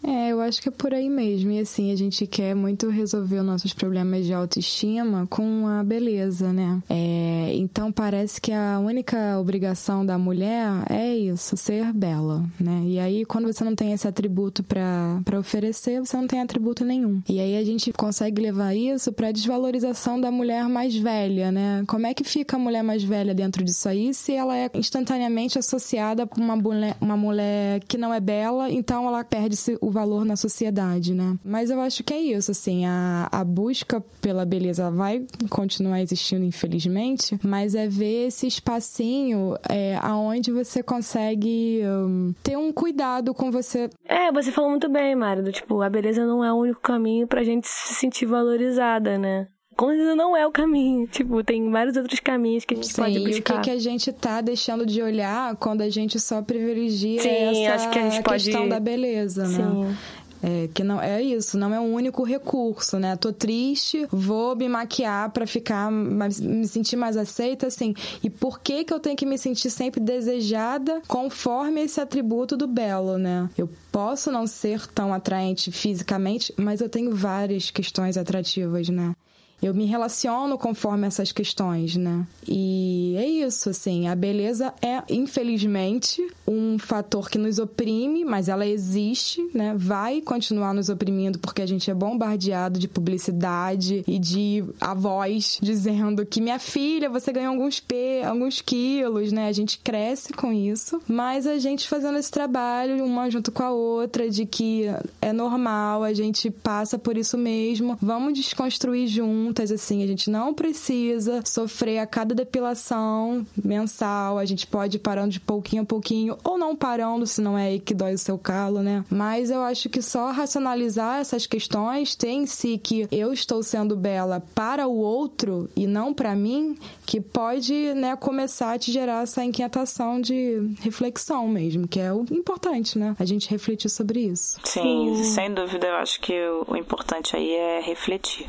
É, 0.04 0.32
eu 0.32 0.40
acho 0.42 0.62
que 0.62 0.70
é 0.70 0.72
por 0.72 0.94
aí 0.94 1.10
mesmo. 1.10 1.52
E 1.52 1.60
assim, 1.60 1.92
a 1.92 1.96
gente 1.96 2.26
quer 2.28 2.56
muito 2.56 2.90
resolver 2.90 3.40
os 3.40 3.46
nossos 3.46 3.74
problemas 3.74 4.26
de 4.26 4.34
autoestima 4.34 5.28
com 5.28 5.68
a 5.68 5.84
beleza, 5.84 6.54
né? 6.54 6.82
É, 6.90 7.52
então 7.56 7.92
parece 7.92 8.40
que 8.40 8.52
a 8.52 8.80
única 8.80 9.40
obrigação 9.40 10.06
da 10.06 10.18
mulher 10.18 10.68
é 10.90 11.16
isso, 11.16 11.58
ser 11.58 11.92
bela, 11.94 12.46
né? 12.60 12.84
E 12.86 13.00
aí, 13.00 13.26
quando 13.26 13.52
você 13.52 13.64
não 13.64 13.76
tem 13.76 13.94
esse 13.94 14.08
atributo 14.08 14.64
para 14.64 15.40
oferecer, 15.40 16.00
você 16.00 16.16
não 16.16 16.28
tem 16.28 16.42
atributo 16.42 16.86
nenhum. 16.86 17.22
E 17.28 17.40
aí 17.40 17.58
a 17.58 17.64
gente 17.64 17.92
consegue 17.92 18.42
levar 18.42 18.76
isso 18.76 19.12
pra 19.12 19.32
desvalorização 19.32 20.20
da 20.20 20.32
mulher 20.32 20.68
mais 20.70 20.96
velha, 20.96 21.52
né? 21.52 21.84
Como 21.88 22.06
é 22.06 22.14
que 22.14 22.24
fica 22.24 22.56
a 22.56 22.60
mulher 22.60 22.84
mais 22.84 23.04
velha 23.04 23.34
dentro 23.34 23.64
disso 23.64 23.90
aí 23.90 24.14
se 24.14 24.34
ela 24.34 24.56
é 24.56 24.70
instantaneamente 24.74 25.58
associada 25.58 26.26
com 26.26 26.40
uma 26.40 26.56
mulher, 26.56 26.96
uma 27.02 27.18
mulher 27.18 27.82
que 27.88 27.98
não 27.98 28.14
é 28.14 28.20
bela, 28.20 28.70
então 28.72 29.08
ela 29.08 29.24
perde-se 29.24 29.78
o 29.82 29.87
valor 29.92 30.26
na 30.26 30.36
sociedade, 30.36 31.14
né? 31.14 31.38
Mas 31.44 31.70
eu 31.70 31.80
acho 31.82 32.04
que 32.04 32.14
é 32.14 32.20
isso, 32.20 32.52
assim, 32.52 32.86
a, 32.86 33.28
a 33.32 33.44
busca 33.44 34.02
pela 34.22 34.46
beleza 34.46 34.90
vai 34.92 35.26
continuar 35.50 36.02
existindo, 36.02 36.44
infelizmente, 36.46 37.40
mas 37.44 37.76
é 37.76 37.88
ver 37.88 38.28
esse 38.28 38.48
espacinho 38.48 39.56
é, 39.70 39.98
aonde 40.02 40.52
você 40.52 40.84
consegue 40.84 41.82
um, 41.86 42.34
ter 42.44 42.58
um 42.58 42.72
cuidado 42.72 43.34
com 43.34 43.52
você. 43.52 43.90
É, 44.06 44.32
você 44.32 44.52
falou 44.52 44.70
muito 44.70 44.90
bem, 44.90 45.16
Mário, 45.16 45.44
do, 45.44 45.52
tipo, 45.52 45.82
a 45.82 45.90
beleza 45.90 46.26
não 46.26 46.44
é 46.44 46.52
o 46.52 46.58
único 46.58 46.82
caminho 46.82 47.28
pra 47.28 47.44
gente 47.44 47.68
se 47.68 47.94
sentir 47.94 48.26
valorizada, 48.26 49.18
né? 49.18 49.48
Certeza 49.86 50.16
não 50.16 50.36
é 50.36 50.46
o 50.46 50.52
caminho. 50.52 51.08
Tipo, 51.08 51.44
tem 51.44 51.70
vários 51.70 51.96
outros 51.96 52.20
caminhos 52.20 52.66
que 52.66 52.74
a 52.74 52.78
gente 52.78 52.88
Sim, 52.88 53.02
pode 53.02 53.20
buscar. 53.20 53.36
E 53.36 53.40
o 53.40 53.44
que, 53.44 53.70
que 53.70 53.72
a 53.72 53.80
gente 53.80 54.12
tá 54.12 54.42
deixando 54.42 54.86
de 54.86 55.02
olhar 55.02 55.56
quando 55.58 55.82
a 55.82 55.90
gente 55.90 56.20
só 56.20 56.42
privilegia 56.42 57.22
Sim, 57.22 57.66
essa 57.66 57.76
acho 57.76 57.90
que 57.92 58.00
a 58.00 58.10
gente 58.10 58.24
questão 58.24 58.62
pode... 58.62 58.70
da 58.70 58.80
beleza, 58.80 59.46
Sim. 59.46 59.58
né? 59.58 59.98
É, 60.42 60.70
que 60.72 60.84
não 60.84 61.02
é 61.02 61.22
isso, 61.22 61.58
não 61.58 61.74
é 61.74 61.80
um 61.80 61.94
único 61.94 62.24
recurso, 62.24 63.00
né? 63.00 63.16
Tô 63.16 63.34
triste, 63.34 64.08
vou 64.12 64.56
me 64.56 64.70
maquiar 64.70 65.32
para 65.32 65.48
ficar 65.48 65.92
mais, 65.92 66.40
me 66.40 66.68
sentir 66.68 66.96
mais 66.96 67.18
aceita, 67.18 67.68
assim. 67.68 67.96
E 68.24 68.30
por 68.30 68.60
que 68.60 68.84
que 68.84 68.94
eu 68.94 69.00
tenho 69.00 69.16
que 69.16 69.26
me 69.26 69.38
sentir 69.38 69.72
sempre 69.72 70.00
desejada 70.00 71.02
conforme 71.08 71.82
esse 71.82 72.00
atributo 72.00 72.56
do 72.56 72.68
belo, 72.68 73.18
né? 73.18 73.50
Eu 73.58 73.68
posso 73.92 74.32
não 74.32 74.46
ser 74.46 74.86
tão 74.88 75.12
atraente 75.12 75.72
fisicamente, 75.72 76.54
mas 76.56 76.82
eu 76.82 76.90
tenho 76.90 77.16
várias 77.16 77.72
questões 77.72 78.16
atrativas, 78.16 78.90
né? 78.90 79.16
Eu 79.62 79.74
me 79.74 79.86
relaciono 79.86 80.58
conforme 80.58 81.08
essas 81.08 81.32
questões, 81.32 81.96
né? 81.96 82.26
E 82.48 83.16
é 83.18 83.28
isso, 83.28 83.70
assim, 83.70 84.08
a 84.08 84.16
beleza 84.16 84.74
é, 84.82 85.02
infelizmente, 85.10 86.26
um 86.48 86.78
fator 86.78 87.30
que 87.30 87.38
nos 87.38 87.58
oprime, 87.58 88.24
mas 88.24 88.50
ela 88.50 88.66
existe, 88.66 89.42
né? 89.54 89.74
Vai 89.76 90.22
continuar 90.22 90.74
nos 90.74 90.90
oprimindo 90.90 91.40
porque 91.40 91.62
a 91.62 91.66
gente 91.66 91.90
é 91.90 91.94
bombardeado 91.94 92.80
de 92.80 92.88
publicidade 92.88 94.04
e 94.08 94.20
de 94.20 94.64
avós 94.80 95.58
dizendo 95.62 96.26
que 96.26 96.40
minha 96.40 96.60
filha, 96.60 97.10
você 97.10 97.32
ganhou 97.32 97.54
alguns 97.54 97.80
P, 97.80 98.22
alguns 98.24 98.62
quilos, 98.62 99.32
né? 99.32 99.48
A 99.48 99.52
gente 99.52 99.80
cresce 99.80 100.34
com 100.34 100.54
isso, 100.54 101.02
mas 101.08 101.48
a 101.48 101.58
gente 101.58 101.88
fazendo 101.88 102.18
esse 102.18 102.32
trabalho 102.32 103.04
uma 103.04 103.30
junto 103.30 103.52
com 103.52 103.64
a 103.64 103.72
outra 103.72 104.30
de 104.30 104.46
que 104.46 104.86
é 105.22 105.34
normal, 105.34 106.04
a 106.04 106.14
gente 106.14 106.52
passa 106.52 107.00
por 107.00 107.18
isso 107.18 107.38
mesmo, 107.38 107.98
vamos 108.02 108.34
desconstruir 108.34 109.08
juntos 109.08 109.47
juntas, 109.48 109.72
assim, 109.72 110.04
a 110.04 110.08
gente 110.08 110.30
não 110.30 110.54
precisa 110.54 111.42
sofrer 111.46 112.00
a 112.00 112.06
cada 112.06 112.36
depilação 112.36 113.46
mensal, 113.64 114.38
a 114.38 114.46
gente 114.46 114.68
pode 114.68 114.98
ir 114.98 115.00
parando 115.00 115.30
de 115.30 115.40
pouquinho 115.40 115.84
a 115.84 115.86
pouquinho, 115.86 116.38
ou 116.44 116.58
não 116.58 116.76
parando, 116.76 117.26
se 117.26 117.42
não 117.42 117.58
é 117.58 117.68
aí 117.68 117.80
que 117.80 117.94
dói 117.94 118.14
o 118.14 118.18
seu 118.18 118.38
calo, 118.38 118.82
né? 118.82 119.06
Mas 119.10 119.50
eu 119.50 119.62
acho 119.62 119.90
que 119.90 120.02
só 120.02 120.32
racionalizar 120.32 121.20
essas 121.20 121.46
questões, 121.46 122.16
ter 122.16 122.30
em 122.30 122.46
si 122.46 122.78
que 122.78 123.08
eu 123.12 123.32
estou 123.32 123.64
sendo 123.64 123.96
bela 123.96 124.44
para 124.54 124.88
o 124.88 124.98
outro 124.98 125.70
e 125.76 125.88
não 125.88 126.14
para 126.14 126.36
mim, 126.36 126.78
que 127.06 127.22
pode, 127.22 127.94
né, 127.96 128.16
começar 128.16 128.74
a 128.74 128.80
te 128.80 128.92
gerar 128.92 129.24
essa 129.24 129.44
inquietação 129.44 130.20
de 130.20 130.76
reflexão 130.82 131.48
mesmo, 131.48 131.88
que 131.88 132.00
é 132.00 132.12
o 132.12 132.26
importante, 132.32 133.00
né? 133.00 133.16
A 133.18 133.26
gente 133.26 133.50
refletir 133.50 133.90
sobre 133.90 134.20
isso. 134.20 134.60
Sim, 134.64 135.16
Sim. 135.16 135.24
sem 135.24 135.54
dúvida, 135.54 135.88
eu 135.88 135.96
acho 135.96 136.20
que 136.20 136.34
o 136.68 136.76
importante 136.76 137.36
aí 137.36 137.54
é 137.54 137.80
refletir. 137.80 138.46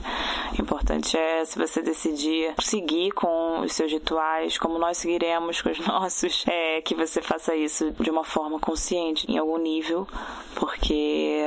O 0.58 0.60
importante 0.60 0.87
é 0.90 1.44
se 1.44 1.58
você 1.58 1.82
decidir 1.82 2.54
seguir 2.60 3.12
com 3.12 3.60
os 3.60 3.72
seus 3.72 3.92
rituais, 3.92 4.58
como 4.58 4.78
nós 4.78 4.98
seguiremos 4.98 5.60
com 5.60 5.70
os 5.70 5.78
nossos, 5.86 6.44
é 6.46 6.80
que 6.82 6.94
você 6.94 7.20
faça 7.20 7.54
isso 7.54 7.90
de 7.92 8.10
uma 8.10 8.24
forma 8.24 8.58
consciente, 8.58 9.30
em 9.30 9.38
algum 9.38 9.58
nível, 9.58 10.06
porque 10.54 11.44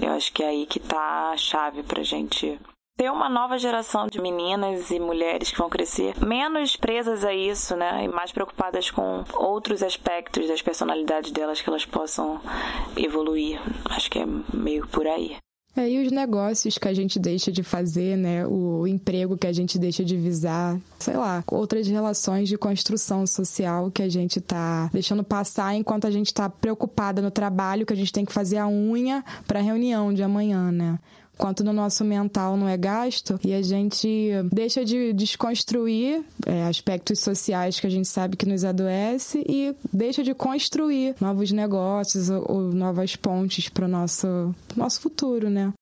eu 0.00 0.12
acho 0.12 0.32
que 0.32 0.42
é 0.42 0.48
aí 0.48 0.66
que 0.66 0.80
tá 0.80 1.30
a 1.30 1.36
chave 1.36 1.82
pra 1.82 2.02
gente 2.02 2.58
ter 2.96 3.10
uma 3.10 3.28
nova 3.28 3.58
geração 3.58 4.06
de 4.06 4.20
meninas 4.20 4.90
e 4.90 5.00
mulheres 5.00 5.50
que 5.50 5.58
vão 5.58 5.68
crescer 5.68 6.14
menos 6.24 6.76
presas 6.76 7.24
a 7.24 7.34
isso, 7.34 7.76
né? 7.76 8.04
E 8.04 8.08
mais 8.08 8.30
preocupadas 8.30 8.90
com 8.90 9.24
outros 9.34 9.82
aspectos 9.82 10.46
das 10.46 10.62
personalidades 10.62 11.32
delas 11.32 11.60
que 11.60 11.68
elas 11.68 11.84
possam 11.84 12.40
evoluir. 12.96 13.60
Acho 13.86 14.10
que 14.10 14.20
é 14.20 14.26
meio 14.52 14.86
por 14.86 15.06
aí. 15.06 15.36
É, 15.76 15.90
e 15.90 16.06
os 16.06 16.12
negócios 16.12 16.78
que 16.78 16.86
a 16.86 16.94
gente 16.94 17.18
deixa 17.18 17.50
de 17.50 17.62
fazer, 17.62 18.16
né? 18.16 18.46
O 18.46 18.86
emprego 18.86 19.36
que 19.36 19.46
a 19.46 19.52
gente 19.52 19.76
deixa 19.76 20.04
de 20.04 20.16
visar, 20.16 20.78
sei 21.00 21.16
lá, 21.16 21.42
outras 21.48 21.88
relações 21.88 22.48
de 22.48 22.56
construção 22.56 23.26
social 23.26 23.90
que 23.90 24.02
a 24.02 24.08
gente 24.08 24.40
tá 24.40 24.88
deixando 24.92 25.24
passar 25.24 25.74
enquanto 25.74 26.06
a 26.06 26.10
gente 26.12 26.32
tá 26.32 26.48
preocupada 26.48 27.20
no 27.20 27.30
trabalho, 27.30 27.84
que 27.84 27.92
a 27.92 27.96
gente 27.96 28.12
tem 28.12 28.24
que 28.24 28.32
fazer 28.32 28.58
a 28.58 28.68
unha 28.68 29.24
para 29.48 29.58
a 29.58 29.62
reunião 29.62 30.14
de 30.14 30.22
amanhã, 30.22 30.70
né? 30.70 30.98
Quanto 31.36 31.64
no 31.64 31.72
nosso 31.72 32.04
mental 32.04 32.56
não 32.56 32.68
é 32.68 32.76
gasto 32.76 33.38
e 33.44 33.52
a 33.52 33.62
gente 33.62 34.30
deixa 34.52 34.84
de 34.84 35.12
desconstruir 35.12 36.24
é, 36.46 36.64
aspectos 36.64 37.20
sociais 37.20 37.78
que 37.78 37.86
a 37.86 37.90
gente 37.90 38.08
sabe 38.08 38.36
que 38.36 38.46
nos 38.46 38.64
adoece 38.64 39.44
e 39.48 39.74
deixa 39.92 40.22
de 40.22 40.34
construir 40.34 41.14
novos 41.20 41.50
negócios 41.50 42.30
ou, 42.30 42.44
ou 42.48 42.60
novas 42.72 43.16
pontes 43.16 43.68
para 43.68 43.86
o 43.86 43.88
nosso, 43.88 44.54
nosso 44.76 45.00
futuro, 45.00 45.50
né? 45.50 45.72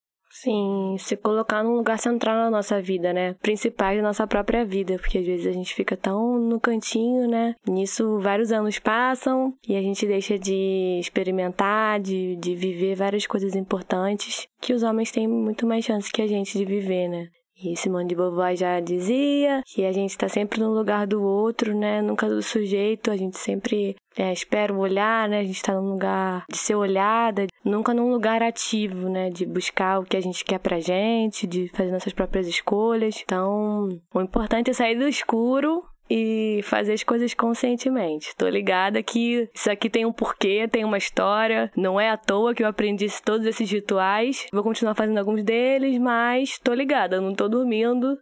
Sim, 0.43 0.97
se 0.99 1.17
colocar 1.17 1.63
num 1.63 1.77
lugar 1.77 2.01
central 2.01 2.35
na 2.35 2.51
nossa 2.51 2.83
vida, 2.83 3.13
né? 3.13 3.35
Principais 3.35 3.97
da 3.97 4.03
nossa 4.03 4.27
própria 4.27 4.65
vida, 4.65 4.99
porque 4.99 5.19
às 5.19 5.25
vezes 5.25 5.47
a 5.47 5.53
gente 5.53 5.73
fica 5.73 5.97
tão 5.97 6.37
no 6.37 6.59
cantinho, 6.59 7.29
né? 7.29 7.55
Nisso 7.65 8.19
vários 8.19 8.51
anos 8.51 8.77
passam 8.81 9.55
e 9.69 9.77
a 9.77 9.81
gente 9.81 10.05
deixa 10.05 10.37
de 10.37 10.99
experimentar, 10.99 12.01
de, 12.01 12.35
de 12.35 12.57
viver 12.57 12.97
várias 12.97 13.25
coisas 13.25 13.55
importantes 13.55 14.49
que 14.61 14.73
os 14.73 14.83
homens 14.83 15.13
têm 15.13 15.29
muito 15.29 15.65
mais 15.65 15.85
chance 15.85 16.11
que 16.11 16.21
a 16.21 16.27
gente 16.27 16.59
de 16.59 16.65
viver, 16.65 17.07
né? 17.07 17.29
E 17.65 17.77
Simone 17.77 18.09
de 18.09 18.15
Beauvoir 18.15 18.57
já 18.57 18.81
dizia 18.81 19.63
que 19.67 19.85
a 19.85 19.93
gente 19.93 20.11
está 20.11 20.29
sempre 20.29 20.61
no 20.61 20.73
lugar 20.73 21.07
do 21.07 21.23
outro, 21.23 21.75
né? 21.75 22.03
Nunca 22.03 22.29
do 22.29 22.43
sujeito. 22.43 23.11
A 23.11 23.17
gente 23.17 23.39
sempre 23.39 23.97
é, 24.17 24.33
espera 24.33 24.73
o 24.73 24.79
olhar, 24.79 25.29
né? 25.29 25.41
A 25.41 25.45
gente 25.45 25.57
está 25.57 25.75
num 25.75 25.93
lugar 25.93 26.45
de 26.51 26.59
ser 26.59 26.75
olhada, 26.75 27.47
nunca 27.65 27.95
num 27.95 28.11
lugar 28.11 28.43
ativo, 28.43 29.09
né? 29.09 29.31
De 29.31 29.47
buscar 29.47 30.01
o 30.01 30.05
que 30.05 30.17
a 30.17 30.21
gente 30.21 30.45
quer 30.45 30.59
pra 30.59 30.81
gente, 30.81 31.47
de 31.47 31.69
fazer 31.69 31.93
nossas 31.93 32.13
próprias 32.13 32.47
escolhas. 32.47 33.23
Então, 33.23 33.89
o 34.13 34.21
importante 34.21 34.71
é 34.71 34.75
sair 34.75 34.99
do 34.99 35.09
escuro 35.09 35.85
e 36.15 36.61
fazer 36.65 36.93
as 36.93 37.03
coisas 37.03 37.33
conscientemente. 37.33 38.37
Tô 38.37 38.47
ligada 38.47 39.03
que 39.03 39.49
isso 39.55 39.71
aqui 39.71 39.89
tem 39.89 40.05
um 40.05 40.13
porquê, 40.13 40.69
tem 40.69 40.85
uma 40.85 40.99
história. 40.99 41.73
Não 41.75 41.99
é 41.99 42.11
à 42.11 42.19
toa 42.19 42.55
que 42.55 42.63
eu 42.63 42.69
aprendi 42.69 43.07
todos 43.25 43.47
esses 43.47 43.71
rituais. 43.71 44.47
Vou 44.53 44.63
continuar 44.63 44.95
fazendo 44.95 45.17
alguns 45.17 45.43
deles, 45.43 45.99
mas 45.99 46.59
tô 46.59 46.75
ligada, 46.75 47.19
não 47.19 47.35
tô 47.35 47.49
dormindo. 47.49 48.19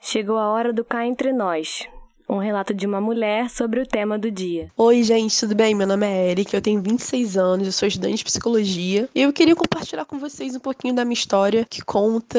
Chegou 0.00 0.38
a 0.38 0.48
hora 0.48 0.72
do 0.72 0.82
cá 0.82 1.06
entre 1.06 1.34
nós 1.34 1.86
um 2.34 2.38
relato 2.38 2.72
de 2.72 2.86
uma 2.86 3.00
mulher 3.00 3.50
sobre 3.50 3.80
o 3.80 3.86
tema 3.86 4.18
do 4.18 4.30
dia. 4.30 4.70
Oi, 4.76 5.02
gente, 5.02 5.38
tudo 5.38 5.54
bem? 5.54 5.74
Meu 5.74 5.86
nome 5.86 6.06
é 6.06 6.30
Eric, 6.30 6.54
eu 6.54 6.62
tenho 6.62 6.80
26 6.80 7.36
anos, 7.36 7.66
eu 7.66 7.72
sou 7.72 7.86
estudante 7.86 8.16
de 8.16 8.24
psicologia 8.24 9.08
e 9.14 9.22
eu 9.22 9.32
queria 9.32 9.54
compartilhar 9.54 10.04
com 10.04 10.18
vocês 10.18 10.54
um 10.56 10.60
pouquinho 10.60 10.94
da 10.94 11.04
minha 11.04 11.14
história 11.14 11.66
que 11.68 11.82
conta 11.82 12.38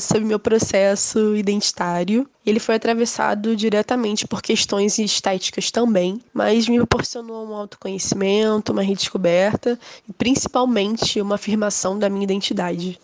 sobre 0.00 0.24
meu 0.24 0.38
processo 0.38 1.34
identitário. 1.34 2.28
Ele 2.44 2.58
foi 2.58 2.74
atravessado 2.74 3.54
diretamente 3.54 4.26
por 4.26 4.42
questões 4.42 4.98
estéticas 4.98 5.70
também, 5.70 6.20
mas 6.34 6.68
me 6.68 6.76
proporcionou 6.76 7.46
um 7.46 7.54
autoconhecimento, 7.54 8.72
uma 8.72 8.82
redescoberta 8.82 9.78
e 10.08 10.12
principalmente 10.12 11.20
uma 11.20 11.36
afirmação 11.36 11.98
da 11.98 12.10
minha 12.10 12.24
identidade. 12.24 12.98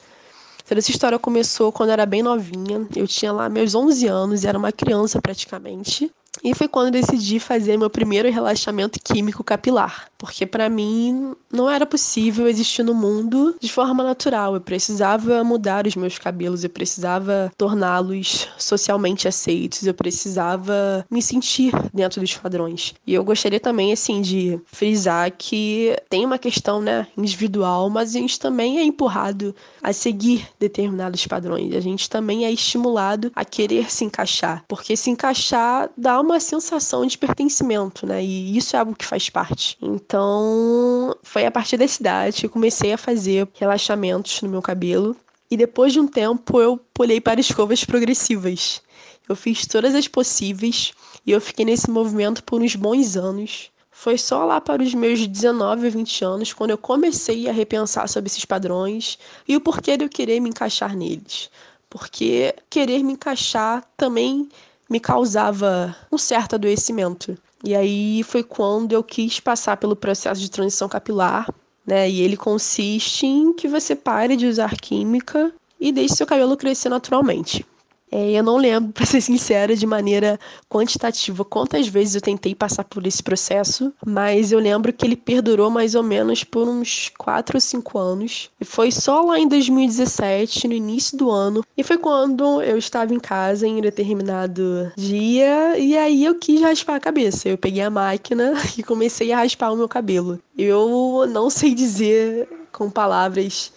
Toda 0.69 0.81
essa 0.81 0.91
história 0.91 1.19
começou 1.19 1.73
quando 1.73 1.89
eu 1.89 1.95
era 1.95 2.05
bem 2.05 2.23
novinha. 2.23 2.87
Eu 2.95 3.07
tinha 3.09 3.33
lá 3.33 3.49
meus 3.49 3.75
11 3.75 4.07
anos, 4.07 4.45
era 4.45 4.59
uma 4.59 4.71
criança 4.71 5.19
praticamente. 5.19 6.11
E 6.43 6.55
foi 6.55 6.69
quando 6.69 6.93
decidi 6.93 7.41
fazer 7.41 7.77
meu 7.77 7.91
primeiro 7.91 8.31
relaxamento 8.31 9.01
químico 9.03 9.43
capilar, 9.43 10.09
porque 10.17 10.47
para 10.47 10.69
mim 10.69 11.35
não 11.53 11.69
era 11.69 11.87
possível 11.87 12.47
existir 12.47 12.83
no 12.83 12.95
mundo 12.95 13.57
de 13.61 13.71
forma 13.73 14.05
natural. 14.05 14.55
Eu 14.55 14.61
precisava 14.61 15.43
mudar 15.43 15.87
os 15.87 15.97
meus 15.97 16.19
cabelos, 16.19 16.64
eu 16.64 16.71
precisava 16.71 17.51
torná-los 17.57 18.49
socialmente 18.59 19.27
aceitos, 19.27 19.87
eu 19.87 19.95
precisava 19.95 21.05
me 21.11 21.23
sentir 21.23 21.73
dentro 21.93 22.21
dos 22.21 22.37
padrões. 22.37 22.95
E 23.07 23.14
eu 23.14 23.25
gostaria 23.25 23.61
também 23.61 23.93
assim 23.93 24.21
de 24.21 24.61
frisar 24.67 25.33
que 25.37 25.97
tem 26.09 26.25
uma 26.25 26.38
questão, 26.38 26.81
né, 26.81 27.07
individual, 27.17 27.91
mas 27.91 28.14
a 28.14 28.19
gente 28.19 28.38
também 28.38 28.79
é 28.79 28.85
empurrado 28.85 29.55
a 29.83 29.93
seguir 29.93 30.47
determinados 30.59 31.27
padrões. 31.27 31.75
A 31.75 31.81
gente 31.81 32.09
também 32.09 32.45
é 32.45 32.53
estimulado 32.53 33.33
a 33.35 33.45
querer 33.45 33.91
se 33.91 34.05
encaixar, 34.05 34.64
porque 34.69 34.97
se 34.97 35.11
encaixar 35.11 35.91
dá 35.97 36.18
uma 36.21 36.41
sensação 36.41 37.05
de 37.07 37.19
pertencimento, 37.19 38.07
né? 38.07 38.23
E 38.23 38.57
isso 38.57 38.77
é 38.77 38.79
algo 38.79 38.95
que 38.95 39.05
faz 39.05 39.29
parte. 39.29 39.77
Então, 39.81 41.17
foi 41.23 41.47
a 41.47 41.51
partir 41.51 41.77
dessa 41.77 42.01
idade 42.01 42.41
que 42.43 42.49
comecei 42.49 42.93
a 42.93 42.99
fazer 42.99 43.49
relaxamentos 43.55 44.43
no 44.43 44.49
meu 44.49 44.63
cabelo. 44.63 45.17
E 45.51 45.57
depois 45.57 45.93
de 45.93 46.01
um 46.01 46.07
tempo, 46.07 46.61
eu 46.61 46.79
pulei 46.93 47.21
para 47.21 47.41
escovas 47.41 47.85
progressivas. 47.85 48.83
Eu 49.29 49.37
fiz 49.37 49.67
todas 49.67 49.95
as 49.95 50.09
possíveis 50.09 50.93
e 51.27 51.33
eu 51.33 51.41
fiquei 51.41 51.65
nesse 51.65 51.91
movimento 51.91 52.43
por 52.43 52.63
uns 52.63 52.75
bons 52.75 53.17
anos. 53.17 53.71
Foi 53.91 54.17
só 54.17 54.45
lá 54.45 54.61
para 54.61 54.83
os 54.83 54.95
meus 54.95 55.27
19 55.27 55.91
20 55.91 56.25
anos 56.25 56.53
quando 56.53 56.71
eu 56.71 56.79
comecei 56.79 57.49
a 57.49 57.53
repensar 57.53 58.09
sobre 58.09 58.29
esses 58.29 58.45
padrões 58.45 59.19
e 59.47 59.57
o 59.57 59.61
porquê 59.61 59.97
de 59.97 60.05
eu 60.05 60.09
querer 60.09 60.41
me 60.41 60.49
encaixar 60.49 60.97
neles. 60.97 61.51
Porque 61.91 62.55
querer 62.71 63.03
me 63.03 63.15
encaixar 63.15 63.85
também 63.97 64.49
me 64.88 64.98
causava 64.98 65.94
um 66.11 66.18
certo 66.18 66.55
adoecimento. 66.55 67.37
E 67.64 67.74
aí 67.74 68.22
foi 68.22 68.42
quando 68.42 68.92
eu 68.92 69.03
quis 69.03 69.40
passar 69.40 69.77
pelo 69.77 69.96
processo 69.96 70.40
de 70.40 70.51
transição 70.51 70.88
capilar, 70.88 71.53
né? 71.87 72.09
E 72.09 72.20
ele 72.20 72.37
consiste 72.37 73.27
em 73.27 73.53
que 73.53 73.66
você 73.66 73.96
pare 73.96 74.37
de 74.37 74.46
usar 74.46 74.77
química 74.77 75.53
e 75.81 75.92
deixe 75.92 76.14
seu 76.14 76.27
cabelo 76.27 76.57
crescer 76.57 76.88
naturalmente. 76.88 77.66
É, 78.11 78.33
eu 78.33 78.42
não 78.42 78.57
lembro, 78.57 78.92
para 78.94 79.07
ser 79.07 79.21
sincera, 79.21 79.77
de 79.77 79.87
maneira 79.87 80.38
quantitativa 80.68 81.44
quantas 81.44 81.88
vezes 81.88 82.14
eu 82.14 82.21
tentei 82.21 82.55
passar 82.55 82.85
por 82.85 83.07
esse 83.07 83.23
processo, 83.23 83.92
mas 84.05 84.53
eu 84.53 84.59
lembro 84.59 84.92
que 84.92 85.05
ele 85.05 85.16
perdurou 85.16 85.71
mais 85.71 85.94
ou 85.94 86.03
menos 86.03 86.44
por 86.44 86.68
uns 86.68 87.11
4 87.16 87.57
ou 87.57 87.61
5 87.61 87.99
anos. 87.99 88.51
E 88.61 88.64
foi 88.64 88.90
só 88.90 89.21
lá 89.23 89.38
em 89.38 89.49
2017, 89.49 90.68
no 90.68 90.75
início 90.75 91.16
do 91.16 91.31
ano, 91.31 91.64
e 91.77 91.83
foi 91.83 91.99
quando 91.99 92.62
eu 92.62 92.79
estava 92.79 93.14
em 93.14 93.21
casa 93.21 93.66
em 93.66 93.77
um 93.77 93.81
determinado 93.81 94.92
dia, 94.97 95.79
e 95.79 95.97
aí 95.97 96.25
eu 96.25 96.35
quis 96.35 96.61
raspar 96.61 96.97
a 96.97 97.01
cabeça. 97.01 97.49
Eu 97.49 97.59
peguei 97.59 97.83
a 97.83 97.90
máquina 97.90 98.55
e 98.77 98.83
comecei 98.83 99.33
a 99.33 99.38
raspar 99.38 99.73
o 99.73 99.77
meu 99.77 99.88
cabelo. 99.88 100.38
Eu 100.57 101.27
não 101.29 101.51
sei 101.51 101.75
dizer 101.75 102.49
com 102.73 102.90
palavras 102.90 103.73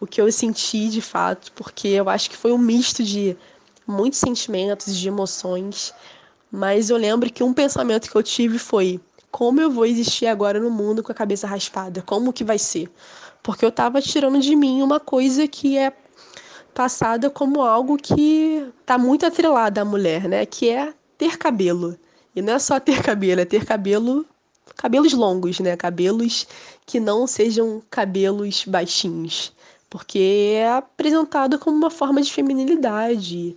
o 0.00 0.06
que 0.06 0.20
eu 0.20 0.30
senti 0.30 0.88
de 0.88 1.00
fato, 1.00 1.52
porque 1.52 1.88
eu 1.88 2.08
acho 2.08 2.30
que 2.30 2.36
foi 2.36 2.52
um 2.52 2.58
misto 2.58 3.02
de 3.02 3.36
muitos 3.86 4.18
sentimentos, 4.18 4.96
de 4.96 5.08
emoções, 5.08 5.92
mas 6.50 6.90
eu 6.90 6.96
lembro 6.96 7.32
que 7.32 7.42
um 7.42 7.52
pensamento 7.52 8.10
que 8.10 8.16
eu 8.16 8.22
tive 8.22 8.58
foi: 8.58 9.00
como 9.30 9.60
eu 9.60 9.70
vou 9.70 9.84
existir 9.84 10.26
agora 10.26 10.60
no 10.60 10.70
mundo 10.70 11.02
com 11.02 11.12
a 11.12 11.14
cabeça 11.14 11.46
raspada? 11.46 12.02
Como 12.02 12.32
que 12.32 12.44
vai 12.44 12.58
ser? 12.58 12.90
Porque 13.42 13.64
eu 13.64 13.68
estava 13.68 14.00
tirando 14.00 14.40
de 14.40 14.54
mim 14.56 14.82
uma 14.82 15.00
coisa 15.00 15.46
que 15.46 15.76
é 15.76 15.92
passada 16.74 17.28
como 17.28 17.62
algo 17.62 17.96
que 17.96 18.66
está 18.80 18.96
muito 18.96 19.26
atrelada 19.26 19.82
à 19.82 19.84
mulher, 19.84 20.28
né? 20.28 20.46
Que 20.46 20.70
é 20.70 20.94
ter 21.16 21.36
cabelo. 21.36 21.98
E 22.34 22.40
não 22.40 22.54
é 22.54 22.58
só 22.58 22.78
ter 22.78 23.02
cabelo, 23.02 23.40
é 23.40 23.44
ter 23.44 23.64
cabelo 23.64 24.24
cabelos 24.76 25.12
longos, 25.12 25.60
né? 25.60 25.76
Cabelos 25.76 26.46
que 26.86 27.00
não 27.00 27.26
sejam 27.26 27.82
cabelos 27.90 28.64
baixinhos, 28.64 29.52
porque 29.90 30.52
é 30.54 30.68
apresentado 30.70 31.58
como 31.58 31.76
uma 31.76 31.90
forma 31.90 32.20
de 32.20 32.32
feminilidade 32.32 33.56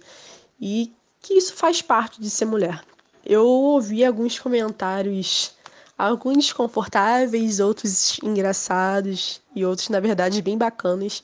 e 0.60 0.92
que 1.22 1.34
isso 1.36 1.54
faz 1.54 1.82
parte 1.82 2.20
de 2.22 2.30
ser 2.30 2.46
mulher. 2.46 2.84
Eu 3.26 3.46
ouvi 3.46 4.04
alguns 4.04 4.40
comentários, 4.40 5.54
alguns 5.98 6.38
desconfortáveis, 6.38 7.60
outros 7.60 8.18
engraçados 8.24 9.42
e 9.56 9.66
outros, 9.66 9.90
na 9.90 10.00
verdade, 10.00 10.42
bem 10.42 10.58
bacanas 10.58 11.24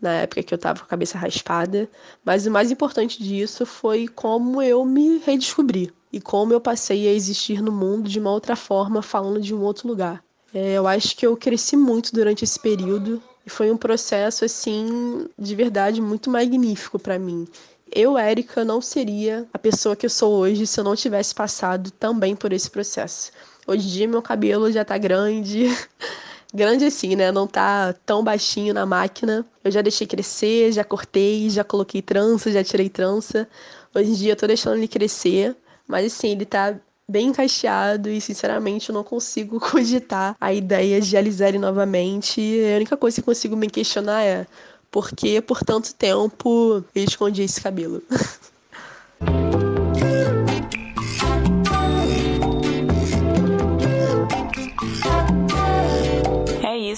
na 0.00 0.12
época 0.12 0.42
que 0.42 0.54
eu 0.54 0.58
tava 0.58 0.80
com 0.80 0.86
a 0.86 0.88
cabeça 0.88 1.18
raspada, 1.18 1.88
mas 2.24 2.46
o 2.46 2.50
mais 2.50 2.70
importante 2.70 3.22
disso 3.22 3.66
foi 3.66 4.08
como 4.08 4.62
eu 4.62 4.84
me 4.84 5.18
redescobri 5.18 5.92
e 6.12 6.20
como 6.20 6.52
eu 6.52 6.60
passei 6.60 7.06
a 7.06 7.12
existir 7.12 7.62
no 7.62 7.70
mundo 7.70 8.08
de 8.08 8.18
uma 8.18 8.30
outra 8.30 8.56
forma, 8.56 9.02
falando 9.02 9.40
de 9.40 9.54
um 9.54 9.60
outro 9.62 9.86
lugar. 9.86 10.24
É, 10.52 10.72
eu 10.72 10.86
acho 10.86 11.16
que 11.16 11.26
eu 11.26 11.36
cresci 11.36 11.76
muito 11.76 12.12
durante 12.12 12.44
esse 12.44 12.58
período 12.58 13.22
e 13.46 13.50
foi 13.50 13.70
um 13.70 13.76
processo 13.76 14.44
assim 14.44 15.28
de 15.38 15.54
verdade 15.54 16.00
muito 16.00 16.28
magnífico 16.28 16.98
para 16.98 17.18
mim. 17.18 17.46
Eu, 17.92 18.16
Érica, 18.16 18.64
não 18.64 18.80
seria 18.80 19.46
a 19.52 19.58
pessoa 19.58 19.96
que 19.96 20.06
eu 20.06 20.10
sou 20.10 20.34
hoje 20.34 20.66
se 20.66 20.78
eu 20.78 20.84
não 20.84 20.94
tivesse 20.94 21.34
passado 21.34 21.90
também 21.90 22.36
por 22.36 22.52
esse 22.52 22.70
processo. 22.70 23.32
Hoje 23.66 23.86
em 23.86 23.90
dia 23.90 24.08
meu 24.08 24.22
cabelo 24.22 24.70
já 24.70 24.84
tá 24.84 24.96
grande, 24.98 25.66
grande 26.54 26.84
assim, 26.84 27.16
né? 27.16 27.32
Não 27.32 27.46
tá 27.46 27.92
tão 28.04 28.22
baixinho 28.22 28.74
na 28.74 28.86
máquina. 28.86 29.44
Eu 29.64 29.70
já 29.70 29.82
deixei 29.82 30.06
crescer, 30.06 30.72
já 30.72 30.84
cortei, 30.84 31.50
já 31.50 31.64
coloquei 31.64 32.02
trança, 32.02 32.50
já 32.50 32.62
tirei 32.62 32.88
trança. 32.88 33.48
Hoje 33.94 34.10
em 34.10 34.14
dia 34.14 34.32
eu 34.32 34.36
tô 34.36 34.46
deixando 34.46 34.76
ele 34.76 34.88
crescer, 34.88 35.56
mas 35.86 36.12
assim, 36.12 36.30
ele 36.30 36.44
tá 36.44 36.76
bem 37.10 37.28
encaixado 37.28 38.08
e 38.08 38.20
sinceramente 38.20 38.88
eu 38.88 38.94
não 38.94 39.02
consigo 39.02 39.58
cogitar 39.60 40.36
a 40.40 40.52
ideia 40.52 41.00
de 41.00 41.16
alisar 41.16 41.48
ele 41.48 41.58
novamente. 41.58 42.40
A 42.72 42.76
única 42.76 42.96
coisa 42.96 43.16
que 43.16 43.22
consigo 43.22 43.56
me 43.56 43.68
questionar 43.68 44.22
é 44.22 44.46
por 44.90 45.10
que 45.10 45.40
por 45.40 45.60
tanto 45.62 45.94
tempo 45.94 46.84
eu 46.94 47.04
escondi 47.04 47.42
esse 47.42 47.60
cabelo. 47.60 48.02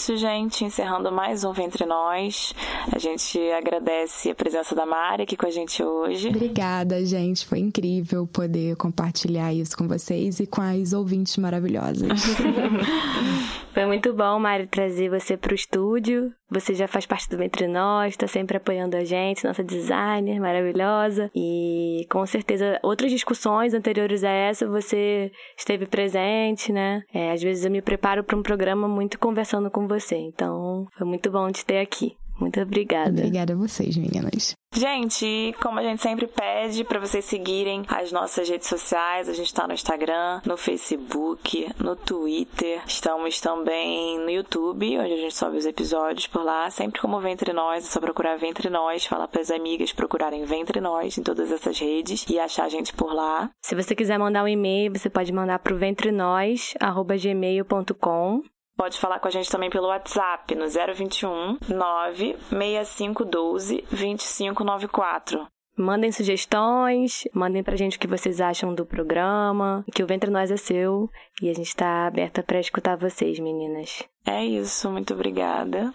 isso, 0.03 0.17
gente. 0.17 0.65
Encerrando 0.65 1.13
mais 1.13 1.45
um 1.45 1.53
Ventre 1.53 1.87
Nós. 1.87 2.53
A 2.93 2.99
gente 2.99 3.39
agradece 3.53 4.31
a 4.31 4.35
presença 4.35 4.75
da 4.75 4.85
Mari 4.85 5.23
aqui 5.23 5.37
com 5.37 5.47
a 5.47 5.51
gente 5.51 5.81
hoje. 5.81 6.29
Obrigada, 6.29 7.05
gente. 7.05 7.47
Foi 7.47 7.61
incrível 7.61 8.27
poder 8.27 8.75
compartilhar 8.75 9.55
isso 9.55 9.79
com 9.79 9.87
vocês 9.87 10.41
e 10.41 10.47
com 10.47 10.61
as 10.61 10.93
ouvintes 10.93 11.37
maravilhosas. 11.37 12.19
Foi 13.73 13.87
muito 13.87 14.13
bom, 14.13 14.39
Mari, 14.39 14.67
trazer 14.67 15.09
você 15.09 15.35
para 15.35 15.53
o 15.53 15.55
estúdio. 15.55 16.31
Você 16.51 16.75
já 16.75 16.87
faz 16.87 17.07
parte 17.07 17.27
do 17.31 17.39
Ventre 17.39 17.67
Nós, 17.67 18.11
está 18.11 18.27
sempre 18.27 18.59
apoiando 18.59 18.99
a 18.99 19.05
gente, 19.05 19.45
nossa 19.45 19.65
designer 19.65 20.39
maravilhosa. 20.39 21.31
E 21.35 22.07
com 22.11 22.25
certeza 22.27 22.79
outras 22.83 23.11
discussões 23.11 23.73
anteriores 23.73 24.25
a 24.25 24.29
essa 24.29 24.69
você 24.69 25.33
esteve 25.57 25.87
presente, 25.87 26.71
né? 26.71 27.03
É, 27.15 27.33
às 27.33 27.43
vezes 27.43 27.65
eu 27.65 27.71
me 27.71 27.81
preparo 27.81 28.23
para 28.23 28.37
um 28.37 28.43
programa 28.43 28.87
muito 28.87 29.19
conversando 29.19 29.71
com 29.71 29.89
você. 29.89 30.17
Então 30.17 30.87
foi 30.97 31.07
muito 31.07 31.31
bom 31.31 31.51
te 31.51 31.65
ter 31.65 31.79
aqui. 31.79 32.15
Muito 32.43 32.61
obrigada. 32.61 33.11
Obrigada 33.11 33.53
a 33.53 33.57
vocês, 33.57 33.97
meninas. 33.97 34.57
Gente, 34.75 35.55
como 35.63 35.79
a 35.79 35.83
gente 35.83 36.03
sempre 36.03 36.27
pede 36.27 36.83
para 36.83 36.99
vocês 36.99 37.25
seguirem 37.25 37.85
as 37.87 38.11
nossas 38.11 38.49
redes 38.49 38.67
sociais, 38.69 39.29
a 39.29 39.33
gente 39.33 39.47
está 39.47 39.69
no 39.69 39.75
Instagram, 39.75 40.41
no 40.45 40.57
Facebook, 40.57 41.69
no 41.79 41.95
Twitter, 41.95 42.83
estamos 42.85 43.41
também 43.41 44.19
no 44.19 44.29
YouTube, 44.31 44.99
onde 44.99 45.13
a 45.13 45.19
gente 45.19 45.37
sobe 45.37 45.59
os 45.59 45.67
episódios 45.67 46.27
por 46.27 46.43
lá, 46.43 46.69
sempre 46.71 47.01
como 47.01 47.21
Ventre 47.21 47.53
Nós, 47.53 47.87
é 47.87 47.89
só 47.89 48.01
procurar 48.01 48.37
Ventre 48.39 48.69
Nós, 48.71 49.07
falar 49.07 49.29
para 49.29 49.43
as 49.43 49.53
amigas 49.53 49.93
procurarem 49.93 50.45
Ventre 50.45 50.81
Nós 50.81 51.17
em 51.17 51.23
todas 51.23 51.53
essas 51.53 51.79
redes 51.79 52.27
e 52.29 52.41
achar 52.41 52.65
a 52.65 52.69
gente 52.69 52.93
por 52.93 53.15
lá. 53.15 53.51
Se 53.63 53.77
você 53.77 53.95
quiser 53.95 54.19
mandar 54.19 54.43
um 54.43 54.49
e-mail, 54.49 54.93
você 54.93 55.09
pode 55.09 55.33
mandar 55.33 55.61
para 55.61 55.75
o 55.75 55.79
ventrenós@gmail.com 55.79 58.43
Pode 58.77 58.99
falar 58.99 59.21
com 59.21 59.29
a 59.29 59.31
gente 59.31 59.51
também 59.51 59.71
pelo 59.71 59.89
WhatsApp 59.89 60.55
no 60.55 60.67
021 60.67 61.59
96512 61.69 63.85
2594. 63.91 65.47
Mandem 65.77 66.13
sugestões, 66.13 67.27
mandem 67.33 67.63
pra 67.63 67.77
gente 67.77 67.97
o 67.97 68.01
que 68.01 68.07
vocês 68.07 68.43
acham 68.43 68.75
do 68.75 68.85
programa, 68.85 69.83
que 69.95 70.03
o 70.03 70.07
Ventre 70.07 70.31
Nós 70.31 70.51
é 70.51 70.57
seu 70.57 71.09
e 71.41 71.49
a 71.49 71.55
gente 71.55 71.75
tá 71.75 72.07
aberta 72.07 72.43
para 72.43 72.61
escutar 72.61 72.97
vocês, 72.97 73.39
meninas. 73.39 74.03
É 74.27 74.45
isso, 74.45 74.91
muito 74.91 75.15
obrigada. 75.15 75.91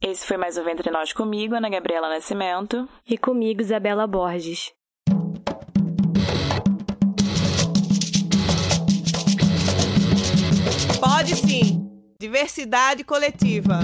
Esse 0.00 0.26
foi 0.26 0.38
mais 0.38 0.56
o 0.56 0.64
Ventre 0.64 0.90
Nós 0.90 1.12
comigo, 1.12 1.54
Ana 1.54 1.68
Gabriela 1.68 2.08
Nascimento. 2.08 2.88
E 3.06 3.18
comigo, 3.18 3.60
Isabela 3.60 4.06
Borges. 4.06 4.72
Pode 10.98 11.36
sim! 11.36 11.89
Diversidade 12.20 13.02
coletiva. 13.02 13.80